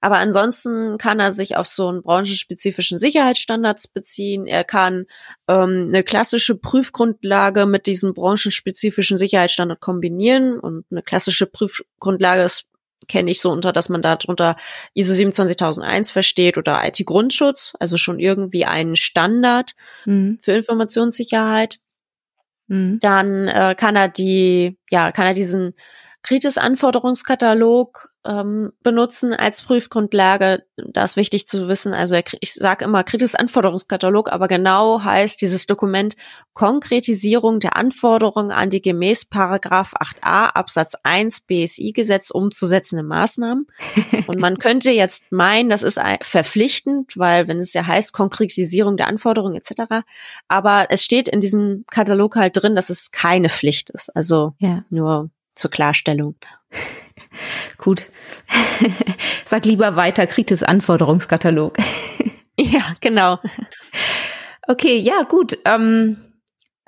Aber 0.00 0.16
ansonsten 0.18 0.98
kann 0.98 1.20
er 1.20 1.30
sich 1.30 1.56
auf 1.56 1.66
so 1.66 1.88
einen 1.88 2.02
branchenspezifischen 2.02 2.98
Sicherheitsstandards 2.98 3.88
beziehen. 3.88 4.46
Er 4.46 4.64
kann 4.64 5.06
ähm, 5.48 5.86
eine 5.88 6.02
klassische 6.02 6.56
Prüfgrundlage 6.56 7.66
mit 7.66 7.86
diesem 7.86 8.14
branchenspezifischen 8.14 9.18
Sicherheitsstandard 9.18 9.80
kombinieren. 9.80 10.58
Und 10.58 10.84
eine 10.90 11.02
klassische 11.02 11.46
Prüfgrundlage 11.46 12.42
ist 12.42 12.66
kenne 13.08 13.30
ich 13.30 13.40
so 13.40 13.50
unter, 13.50 13.72
dass 13.72 13.88
man 13.88 14.02
darunter 14.02 14.56
ISO 14.94 15.14
27001 15.14 16.10
versteht 16.10 16.58
oder 16.58 16.82
IT-Grundschutz, 16.84 17.74
also 17.78 17.96
schon 17.96 18.18
irgendwie 18.18 18.64
einen 18.64 18.96
Standard 18.96 19.74
mhm. 20.04 20.38
für 20.40 20.52
Informationssicherheit. 20.52 21.78
Mhm. 22.68 22.98
Dann 23.00 23.48
äh, 23.48 23.74
kann 23.76 23.96
er 23.96 24.08
die, 24.08 24.78
ja, 24.90 25.12
kann 25.12 25.26
er 25.26 25.34
diesen 25.34 25.74
Kritis-Anforderungskatalog 26.22 28.10
ähm, 28.26 28.72
benutzen 28.82 29.32
als 29.32 29.62
Prüfgrundlage. 29.62 30.64
Da 30.76 31.04
ist 31.04 31.16
wichtig 31.16 31.46
zu 31.46 31.68
wissen, 31.68 31.94
also 31.94 32.16
ich 32.40 32.54
sage 32.54 32.84
immer 32.84 33.04
Kritis-Anforderungskatalog, 33.04 34.30
aber 34.30 34.48
genau 34.48 35.02
heißt 35.02 35.40
dieses 35.40 35.66
Dokument 35.66 36.16
Konkretisierung 36.52 37.60
der 37.60 37.76
Anforderungen 37.76 38.50
an 38.50 38.70
die 38.70 38.82
gemäß 38.82 39.26
Paragraph 39.26 39.94
8a 39.94 40.50
Absatz 40.50 40.96
1 41.02 41.42
BSI-Gesetz 41.42 42.30
umzusetzende 42.30 43.02
Maßnahmen. 43.02 43.66
Und 44.26 44.40
man 44.40 44.58
könnte 44.58 44.90
jetzt 44.90 45.30
meinen, 45.30 45.68
das 45.68 45.82
ist 45.82 46.00
verpflichtend, 46.22 47.16
weil 47.16 47.48
wenn 47.48 47.58
es 47.58 47.72
ja 47.72 47.86
heißt 47.86 48.12
Konkretisierung 48.12 48.96
der 48.96 49.06
Anforderungen 49.06 49.54
etc. 49.54 50.02
Aber 50.48 50.86
es 50.90 51.04
steht 51.04 51.28
in 51.28 51.40
diesem 51.40 51.84
Katalog 51.90 52.36
halt 52.36 52.56
drin, 52.56 52.74
dass 52.74 52.90
es 52.90 53.10
keine 53.10 53.48
Pflicht 53.48 53.90
ist. 53.90 54.14
Also 54.14 54.54
ja. 54.58 54.84
nur 54.90 55.30
zur 55.54 55.70
Klarstellung. 55.70 56.36
Gut. 57.78 58.10
Sag 59.44 59.64
lieber 59.64 59.96
weiter, 59.96 60.26
Kritis 60.26 60.62
Anforderungskatalog. 60.62 61.76
ja, 62.58 62.82
genau. 63.00 63.38
Okay, 64.68 64.98
ja, 64.98 65.22
gut. 65.22 65.58
Ähm, 65.64 66.16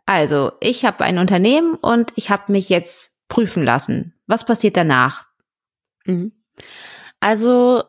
also, 0.07 0.53
ich 0.61 0.85
habe 0.85 1.05
ein 1.05 1.19
Unternehmen 1.19 1.75
und 1.75 2.13
ich 2.17 2.31
habe 2.31 2.53
mich 2.53 2.69
jetzt 2.69 3.19
prüfen 3.29 3.65
lassen. 3.65 4.15
Was 4.27 4.45
passiert 4.45 4.77
danach? 4.77 5.27
Mhm. 6.05 6.33
Also, 7.21 7.85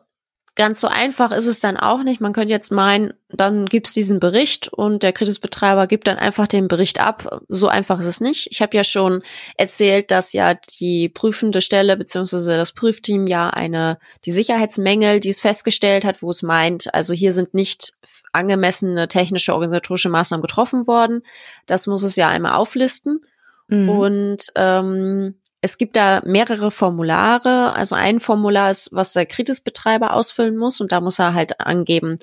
ganz 0.60 0.78
so 0.78 0.88
einfach 0.88 1.32
ist 1.32 1.46
es 1.46 1.60
dann 1.60 1.78
auch 1.78 2.02
nicht. 2.02 2.20
Man 2.20 2.34
könnte 2.34 2.52
jetzt 2.52 2.70
meinen, 2.70 3.14
dann 3.30 3.64
gibt's 3.64 3.94
diesen 3.94 4.20
Bericht 4.20 4.68
und 4.68 5.02
der 5.02 5.14
Kritisbetreiber 5.14 5.86
gibt 5.86 6.06
dann 6.06 6.18
einfach 6.18 6.46
den 6.46 6.68
Bericht 6.68 7.00
ab. 7.00 7.40
So 7.48 7.68
einfach 7.68 7.98
ist 7.98 8.04
es 8.04 8.20
nicht. 8.20 8.48
Ich 8.50 8.60
habe 8.60 8.76
ja 8.76 8.84
schon 8.84 9.22
erzählt, 9.56 10.10
dass 10.10 10.34
ja 10.34 10.52
die 10.78 11.08
prüfende 11.08 11.62
Stelle 11.62 11.96
beziehungsweise 11.96 12.58
das 12.58 12.72
Prüfteam 12.72 13.26
ja 13.26 13.48
eine 13.48 13.96
die 14.26 14.32
Sicherheitsmängel, 14.32 15.20
die 15.20 15.30
es 15.30 15.40
festgestellt 15.40 16.04
hat, 16.04 16.20
wo 16.20 16.28
es 16.28 16.42
meint, 16.42 16.92
also 16.92 17.14
hier 17.14 17.32
sind 17.32 17.54
nicht 17.54 17.94
angemessene 18.34 19.08
technische 19.08 19.54
organisatorische 19.54 20.10
Maßnahmen 20.10 20.42
getroffen 20.42 20.86
worden. 20.86 21.22
Das 21.64 21.86
muss 21.86 22.02
es 22.02 22.16
ja 22.16 22.28
einmal 22.28 22.52
auflisten. 22.52 23.20
Mhm. 23.68 23.88
Und 23.88 24.46
ähm, 24.56 25.36
es 25.60 25.78
gibt 25.78 25.96
da 25.96 26.22
mehrere 26.24 26.70
Formulare. 26.70 27.74
Also 27.74 27.94
ein 27.94 28.20
Formular 28.20 28.70
ist, 28.70 28.90
was 28.92 29.12
der 29.12 29.26
Kritisbetreiber 29.26 30.14
ausfüllen 30.14 30.56
muss 30.56 30.80
und 30.80 30.92
da 30.92 31.00
muss 31.00 31.18
er 31.18 31.34
halt 31.34 31.60
angeben, 31.60 32.18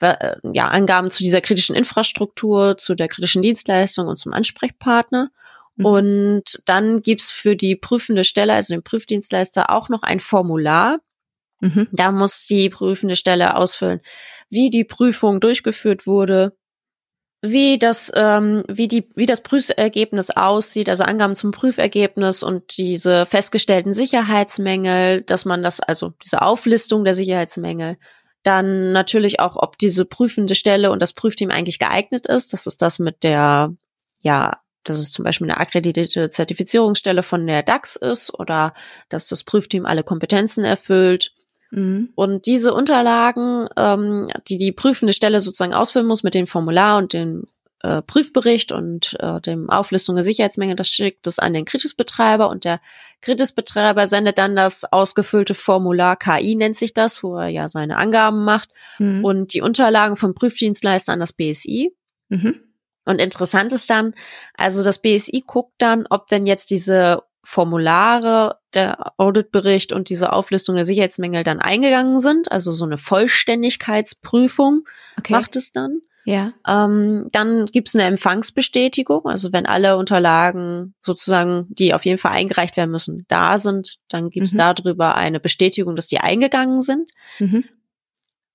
äh, 0.00 0.36
ja, 0.52 0.68
Angaben 0.68 1.10
zu 1.10 1.22
dieser 1.22 1.40
kritischen 1.40 1.74
Infrastruktur, 1.74 2.76
zu 2.78 2.94
der 2.94 3.08
kritischen 3.08 3.42
Dienstleistung 3.42 4.06
und 4.06 4.18
zum 4.18 4.32
Ansprechpartner. 4.32 5.30
Mhm. 5.76 5.84
Und 5.84 6.62
dann 6.66 7.00
gibt's 7.00 7.30
für 7.30 7.56
die 7.56 7.76
prüfende 7.76 8.24
Stelle, 8.24 8.54
also 8.54 8.74
den 8.74 8.82
Prüfdienstleister, 8.82 9.70
auch 9.70 9.88
noch 9.88 10.02
ein 10.02 10.20
Formular. 10.20 10.98
Mhm. 11.60 11.88
Da 11.92 12.12
muss 12.12 12.46
die 12.46 12.68
prüfende 12.68 13.16
Stelle 13.16 13.56
ausfüllen, 13.56 14.00
wie 14.50 14.70
die 14.70 14.84
Prüfung 14.84 15.40
durchgeführt 15.40 16.06
wurde, 16.06 16.56
wie 17.42 17.78
das, 17.78 18.12
ähm, 18.14 18.64
wie 18.68 18.88
die, 18.88 19.08
wie 19.14 19.26
das 19.26 19.42
Prüfergebnis 19.42 20.30
aussieht, 20.30 20.88
also 20.88 21.04
Angaben 21.04 21.36
zum 21.36 21.52
Prüfergebnis 21.52 22.42
und 22.42 22.76
diese 22.78 23.26
festgestellten 23.26 23.94
Sicherheitsmängel, 23.94 25.22
dass 25.22 25.44
man 25.44 25.62
das, 25.62 25.80
also 25.80 26.12
diese 26.24 26.42
Auflistung 26.42 27.04
der 27.04 27.14
Sicherheitsmängel, 27.14 27.98
dann 28.42 28.92
natürlich 28.92 29.40
auch, 29.40 29.56
ob 29.56 29.76
diese 29.78 30.04
prüfende 30.04 30.54
Stelle 30.54 30.90
und 30.92 31.02
das 31.02 31.12
Prüfteam 31.12 31.50
eigentlich 31.50 31.78
geeignet 31.78 32.26
ist. 32.26 32.52
Das 32.52 32.66
ist 32.66 32.80
das 32.80 32.98
mit 32.98 33.22
der, 33.24 33.74
ja, 34.20 34.60
dass 34.84 34.98
es 34.98 35.10
zum 35.10 35.24
Beispiel 35.24 35.50
eine 35.50 35.60
akkreditierte 35.60 36.30
Zertifizierungsstelle 36.30 37.22
von 37.22 37.46
der 37.46 37.62
DAX 37.62 37.96
ist 37.96 38.32
oder 38.38 38.72
dass 39.08 39.28
das 39.28 39.42
Prüfteam 39.42 39.84
alle 39.84 40.04
Kompetenzen 40.04 40.64
erfüllt 40.64 41.32
Mhm. 41.70 42.10
Und 42.14 42.46
diese 42.46 42.74
Unterlagen, 42.74 43.68
ähm, 43.76 44.26
die 44.48 44.56
die 44.56 44.72
prüfende 44.72 45.12
Stelle 45.12 45.40
sozusagen 45.40 45.74
ausfüllen 45.74 46.06
muss 46.06 46.22
mit 46.22 46.34
dem 46.34 46.46
Formular 46.46 46.98
und 46.98 47.12
dem 47.12 47.44
äh, 47.82 48.02
Prüfbericht 48.02 48.72
und 48.72 49.16
äh, 49.20 49.40
dem 49.40 49.68
Auflistung 49.70 50.16
der 50.16 50.24
Sicherheitsmenge, 50.24 50.76
das 50.76 50.88
schickt 50.88 51.26
es 51.26 51.38
an 51.38 51.54
den 51.54 51.64
Kritisbetreiber 51.64 52.48
und 52.48 52.64
der 52.64 52.80
Kritisbetreiber 53.20 54.06
sendet 54.06 54.38
dann 54.38 54.56
das 54.56 54.90
ausgefüllte 54.90 55.54
Formular 55.54 56.16
KI 56.16 56.54
nennt 56.54 56.76
sich 56.76 56.94
das, 56.94 57.22
wo 57.22 57.36
er 57.36 57.48
ja 57.48 57.68
seine 57.68 57.96
Angaben 57.96 58.44
macht 58.44 58.70
mhm. 58.98 59.24
und 59.24 59.54
die 59.54 59.60
Unterlagen 59.60 60.16
vom 60.16 60.34
Prüfdienstleister 60.34 61.12
an 61.12 61.20
das 61.20 61.32
BSI. 61.32 61.94
Mhm. 62.28 62.60
Und 63.04 63.20
interessant 63.20 63.72
ist 63.72 63.88
dann, 63.88 64.14
also 64.54 64.82
das 64.82 65.00
BSI 65.00 65.44
guckt 65.46 65.74
dann, 65.78 66.06
ob 66.10 66.26
denn 66.26 66.46
jetzt 66.46 66.70
diese 66.70 67.22
Formulare, 67.48 68.58
der 68.74 69.12
Auditbericht 69.18 69.92
und 69.92 70.08
diese 70.08 70.32
Auflistung 70.32 70.74
der 70.74 70.84
Sicherheitsmängel 70.84 71.44
dann 71.44 71.60
eingegangen 71.60 72.18
sind. 72.18 72.50
Also 72.50 72.72
so 72.72 72.84
eine 72.84 72.96
Vollständigkeitsprüfung 72.96 74.82
okay. 75.16 75.32
macht 75.32 75.54
es 75.54 75.70
dann. 75.70 76.00
Ja. 76.24 76.54
Ähm, 76.66 77.28
dann 77.30 77.66
gibt 77.66 77.86
es 77.86 77.94
eine 77.94 78.02
Empfangsbestätigung. 78.02 79.26
Also 79.26 79.52
wenn 79.52 79.64
alle 79.64 79.96
Unterlagen 79.96 80.94
sozusagen, 81.02 81.68
die 81.68 81.94
auf 81.94 82.04
jeden 82.04 82.18
Fall 82.18 82.32
eingereicht 82.32 82.76
werden 82.76 82.90
müssen, 82.90 83.24
da 83.28 83.58
sind, 83.58 83.98
dann 84.08 84.30
gibt 84.30 84.48
es 84.48 84.54
mhm. 84.54 84.58
darüber 84.58 85.14
eine 85.14 85.38
Bestätigung, 85.38 85.94
dass 85.94 86.08
die 86.08 86.18
eingegangen 86.18 86.82
sind. 86.82 87.12
Mhm. 87.38 87.64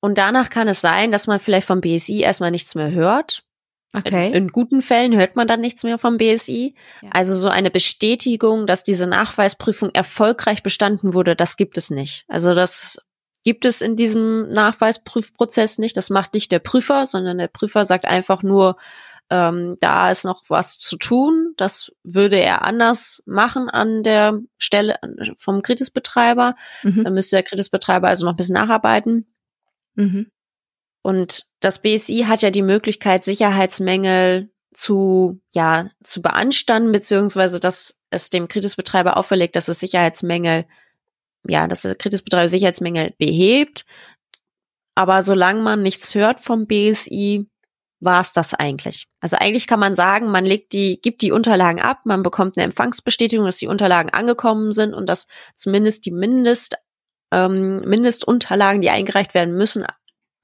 Und 0.02 0.18
danach 0.18 0.50
kann 0.50 0.68
es 0.68 0.82
sein, 0.82 1.14
dass 1.14 1.28
man 1.28 1.40
vielleicht 1.40 1.68
vom 1.68 1.80
BSI 1.80 2.20
erstmal 2.20 2.52
nichts 2.52 2.76
mehr 2.76 2.92
hört. 2.92 3.46
Okay. 3.94 4.30
In, 4.30 4.34
in, 4.34 4.48
guten 4.50 4.82
Fällen 4.82 5.16
hört 5.16 5.36
man 5.36 5.48
dann 5.48 5.60
nichts 5.60 5.84
mehr 5.84 5.98
vom 5.98 6.18
BSI. 6.18 6.76
Ja. 7.02 7.10
Also 7.12 7.36
so 7.36 7.50
eine 7.50 7.72
Bestätigung, 7.72 8.66
dass 8.66 8.84
diese 8.84 9.08
Nachweisprüfung 9.08 9.90
erfolgreich 9.90 10.64
bestanden 10.64 11.14
wurde, 11.14 11.36
das 11.36 11.58
gibt 11.58 11.78
es 11.78 11.90
nicht. 11.90 12.26
Also 12.28 12.54
das 12.54 13.00
gibt 13.44 13.66
es 13.66 13.82
in 13.82 13.96
diesem 13.96 14.50
Nachweisprüfprozess 14.52 15.78
nicht. 15.78 15.98
Das 15.98 16.10
macht 16.10 16.34
nicht 16.34 16.52
der 16.52 16.60
Prüfer, 16.60 17.06
sondern 17.06 17.38
der 17.38 17.48
Prüfer 17.48 17.86
sagt 17.86 18.06
einfach 18.06 18.44
nur, 18.44 18.78
ähm, 19.30 19.78
da 19.80 20.12
ist 20.12 20.26
noch 20.26 20.44
was 20.50 20.78
zu 20.78 20.98
tun. 20.98 21.54
Das 21.58 21.92
würde 22.04 22.38
er 22.38 22.64
anders 22.64 23.24
machen 23.26 23.70
an 23.70 24.04
der 24.04 24.40
Stelle 24.58 24.98
vom 25.38 25.62
Kritisbetreiber. 25.62 26.56
Mhm. 26.84 27.04
Da 27.04 27.10
müsste 27.10 27.38
der 27.38 27.44
Kritisbetreiber 27.44 28.10
also 28.10 28.26
noch 28.26 28.34
ein 28.34 28.38
bisschen 28.38 28.56
nacharbeiten. 28.56 29.26
Mhm. 29.96 30.32
Und 31.04 31.48
das 31.60 31.82
BSI 31.82 32.26
hat 32.28 32.42
ja 32.42 32.52
die 32.52 32.62
Möglichkeit, 32.62 33.24
Sicherheitsmängel 33.24 34.52
zu, 34.74 35.42
ja, 35.54 35.90
zu 36.04 36.22
beanstanden, 36.22 36.92
beziehungsweise 36.92 37.60
dass 37.60 38.00
es 38.10 38.30
dem 38.30 38.48
Kritisbetreiber 38.48 39.18
auferlegt, 39.18 39.56
dass 39.56 39.68
es 39.68 39.80
Sicherheitsmängel, 39.80 40.66
ja, 41.48 41.68
dass 41.68 41.82
der 41.82 41.96
Kritisbetreiber 41.96 42.48
Sicherheitsmängel 42.48 43.14
behebt. 43.18 43.86
Aber 44.96 45.22
solange 45.22 45.62
man 45.62 45.82
nichts 45.82 46.14
hört 46.16 46.40
vom 46.40 46.68
BSI, 46.68 47.48
war 48.02 48.22
es 48.22 48.34
das 48.34 48.54
eigentlich. 48.54 49.08
Also 49.20 49.38
eigentlich 49.38 49.68
kann 49.68 49.80
man 49.80 49.96
sagen, 49.96 50.32
man 50.32 50.44
legt 50.44 50.74
die, 50.74 51.00
gibt 51.02 51.22
die 51.22 51.32
Unterlagen 51.32 51.80
ab, 51.80 52.00
man 52.06 52.24
bekommt 52.24 52.58
eine 52.58 52.66
Empfangsbestätigung, 52.66 53.46
dass 53.46 53.58
die 53.58 53.68
Unterlagen 53.68 54.10
angekommen 54.10 54.72
sind 54.72 54.94
und 54.94 55.08
dass 55.08 55.28
zumindest 55.56 56.06
die 56.06 56.12
Mindest, 56.12 56.78
ähm, 57.32 57.80
Mindestunterlagen, 57.82 58.82
die 58.82 58.90
eingereicht 58.90 59.34
werden 59.34 59.56
müssen, 59.56 59.86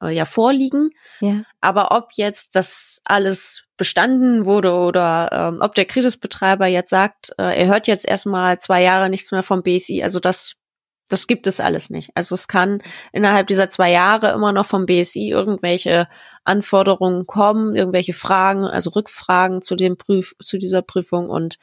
äh, 0.02 0.10
ja 0.10 0.26
vorliegen. 0.26 0.90
Ja. 1.20 1.44
Aber 1.62 1.92
ob 1.92 2.10
jetzt 2.14 2.56
das 2.56 3.02
alles 3.06 3.66
bestanden 3.78 4.46
wurde 4.46 4.74
oder 4.74 5.30
ähm, 5.32 5.58
ob 5.62 5.76
der 5.76 5.86
Krisisbetreiber 5.86 6.68
jetzt 6.68 6.90
sagt, 6.90 7.32
äh, 7.38 7.60
er 7.60 7.68
hört 7.68 7.88
jetzt 7.88 8.08
erstmal 8.08 8.58
zwei 8.60 8.82
Jahre 8.82 9.10
nichts 9.10 9.32
mehr 9.32 9.44
vom 9.44 9.62
BSI, 9.64 10.02
also 10.04 10.20
das 10.20 10.56
das 11.10 11.28
gibt 11.28 11.48
es 11.48 11.60
alles 11.60 11.90
nicht. 11.90 12.10
Also 12.16 12.36
es 12.36 12.48
kann 12.48 12.82
innerhalb 13.14 13.48
dieser 13.48 13.70
zwei 13.70 13.92
Jahre 13.92 14.32
immer 14.32 14.52
noch 14.52 14.66
vom 14.66 14.86
BSI 14.86 15.30
irgendwelche 15.30 16.08
Anforderungen 16.44 17.26
kommen, 17.26 17.76
irgendwelche 17.76 18.14
Fragen, 18.14 18.66
also 18.66 18.90
Rückfragen 18.90 19.62
zu 19.62 19.76
dem 19.76 19.98
Prüf, 19.98 20.36
zu 20.42 20.58
dieser 20.58 20.82
Prüfung 20.82 21.30
und 21.30 21.60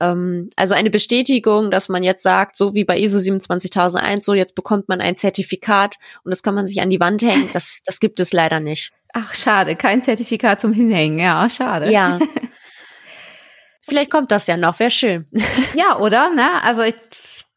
ähm, 0.00 0.50
also 0.56 0.74
eine 0.74 0.90
Bestätigung, 0.90 1.70
dass 1.70 1.88
man 1.88 2.02
jetzt 2.02 2.22
sagt, 2.22 2.56
so 2.56 2.74
wie 2.74 2.84
bei 2.84 2.98
ISO 2.98 3.18
27001, 3.18 4.24
so 4.24 4.34
jetzt 4.34 4.54
bekommt 4.54 4.88
man 4.88 5.00
ein 5.00 5.16
Zertifikat 5.16 5.96
und 6.24 6.30
das 6.30 6.42
kann 6.42 6.54
man 6.54 6.66
sich 6.66 6.80
an 6.80 6.90
die 6.90 7.00
Wand 7.00 7.22
hängen. 7.22 7.48
Das, 7.52 7.80
das 7.84 8.00
gibt 8.00 8.20
es 8.20 8.32
leider 8.32 8.60
nicht. 8.60 8.92
Ach, 9.12 9.34
schade, 9.34 9.76
kein 9.76 10.02
Zertifikat 10.02 10.60
zum 10.60 10.72
Hinhängen. 10.72 11.18
Ja, 11.18 11.48
schade. 11.50 11.90
Ja. 11.90 12.18
Vielleicht 13.82 14.10
kommt 14.10 14.30
das 14.30 14.46
ja 14.46 14.56
noch, 14.56 14.78
wäre 14.80 14.90
schön. 14.90 15.26
ja, 15.74 15.98
oder? 15.98 16.30
Ne? 16.30 16.62
Also 16.62 16.82
ich, 16.82 16.94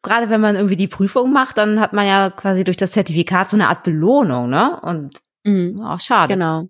gerade 0.02 0.30
wenn 0.30 0.40
man 0.40 0.56
irgendwie 0.56 0.78
die 0.78 0.88
Prüfung 0.88 1.34
macht, 1.34 1.58
dann 1.58 1.80
hat 1.82 1.92
man 1.92 2.08
ja 2.08 2.30
quasi 2.30 2.64
durch 2.64 2.78
das 2.78 2.94
Zertifikat 2.94 3.50
so 3.50 3.58
eine 3.58 3.68
Art 3.68 3.84
Belohnung, 3.84 4.50
ne? 4.50 4.80
Und 4.82 5.20
mhm. 5.44 5.82
auch 5.82 6.00
schade. 6.00 6.34
Genau 6.34 6.70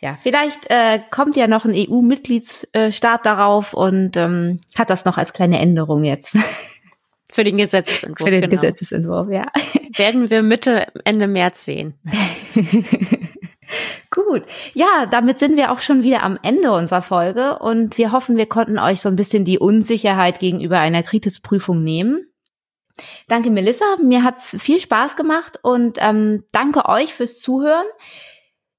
ja, 0.00 0.16
vielleicht 0.16 0.70
äh, 0.70 1.00
kommt 1.10 1.36
ja 1.36 1.48
noch 1.48 1.64
ein 1.64 1.74
EU-Mitgliedsstaat 1.74 3.26
darauf 3.26 3.74
und 3.74 4.16
ähm, 4.16 4.60
hat 4.76 4.90
das 4.90 5.04
noch 5.04 5.18
als 5.18 5.32
kleine 5.32 5.58
Änderung 5.58 6.04
jetzt. 6.04 6.36
Für 7.30 7.44
den 7.44 7.58
Gesetzesentwurf. 7.58 8.26
Für 8.26 8.30
den 8.30 8.42
genau. 8.42 8.54
Gesetzesentwurf, 8.54 9.30
ja. 9.30 9.46
Werden 9.96 10.30
wir 10.30 10.42
Mitte, 10.42 10.86
Ende 11.04 11.26
März 11.26 11.64
sehen. 11.64 11.94
Gut. 14.10 14.44
Ja, 14.72 15.06
damit 15.10 15.38
sind 15.38 15.56
wir 15.56 15.70
auch 15.70 15.80
schon 15.80 16.02
wieder 16.02 16.22
am 16.22 16.38
Ende 16.42 16.72
unserer 16.72 17.02
Folge 17.02 17.58
und 17.58 17.98
wir 17.98 18.12
hoffen, 18.12 18.38
wir 18.38 18.46
konnten 18.46 18.78
euch 18.78 19.00
so 19.00 19.10
ein 19.10 19.16
bisschen 19.16 19.44
die 19.44 19.58
Unsicherheit 19.58 20.38
gegenüber 20.38 20.78
einer 20.78 21.02
Kritisprüfung 21.02 21.82
nehmen. 21.82 22.24
Danke, 23.28 23.50
Melissa. 23.50 23.84
Mir 24.02 24.24
hat's 24.24 24.56
viel 24.58 24.80
Spaß 24.80 25.16
gemacht 25.16 25.58
und 25.62 25.98
ähm, 26.00 26.44
danke 26.52 26.86
euch 26.86 27.12
fürs 27.12 27.38
Zuhören. 27.38 27.86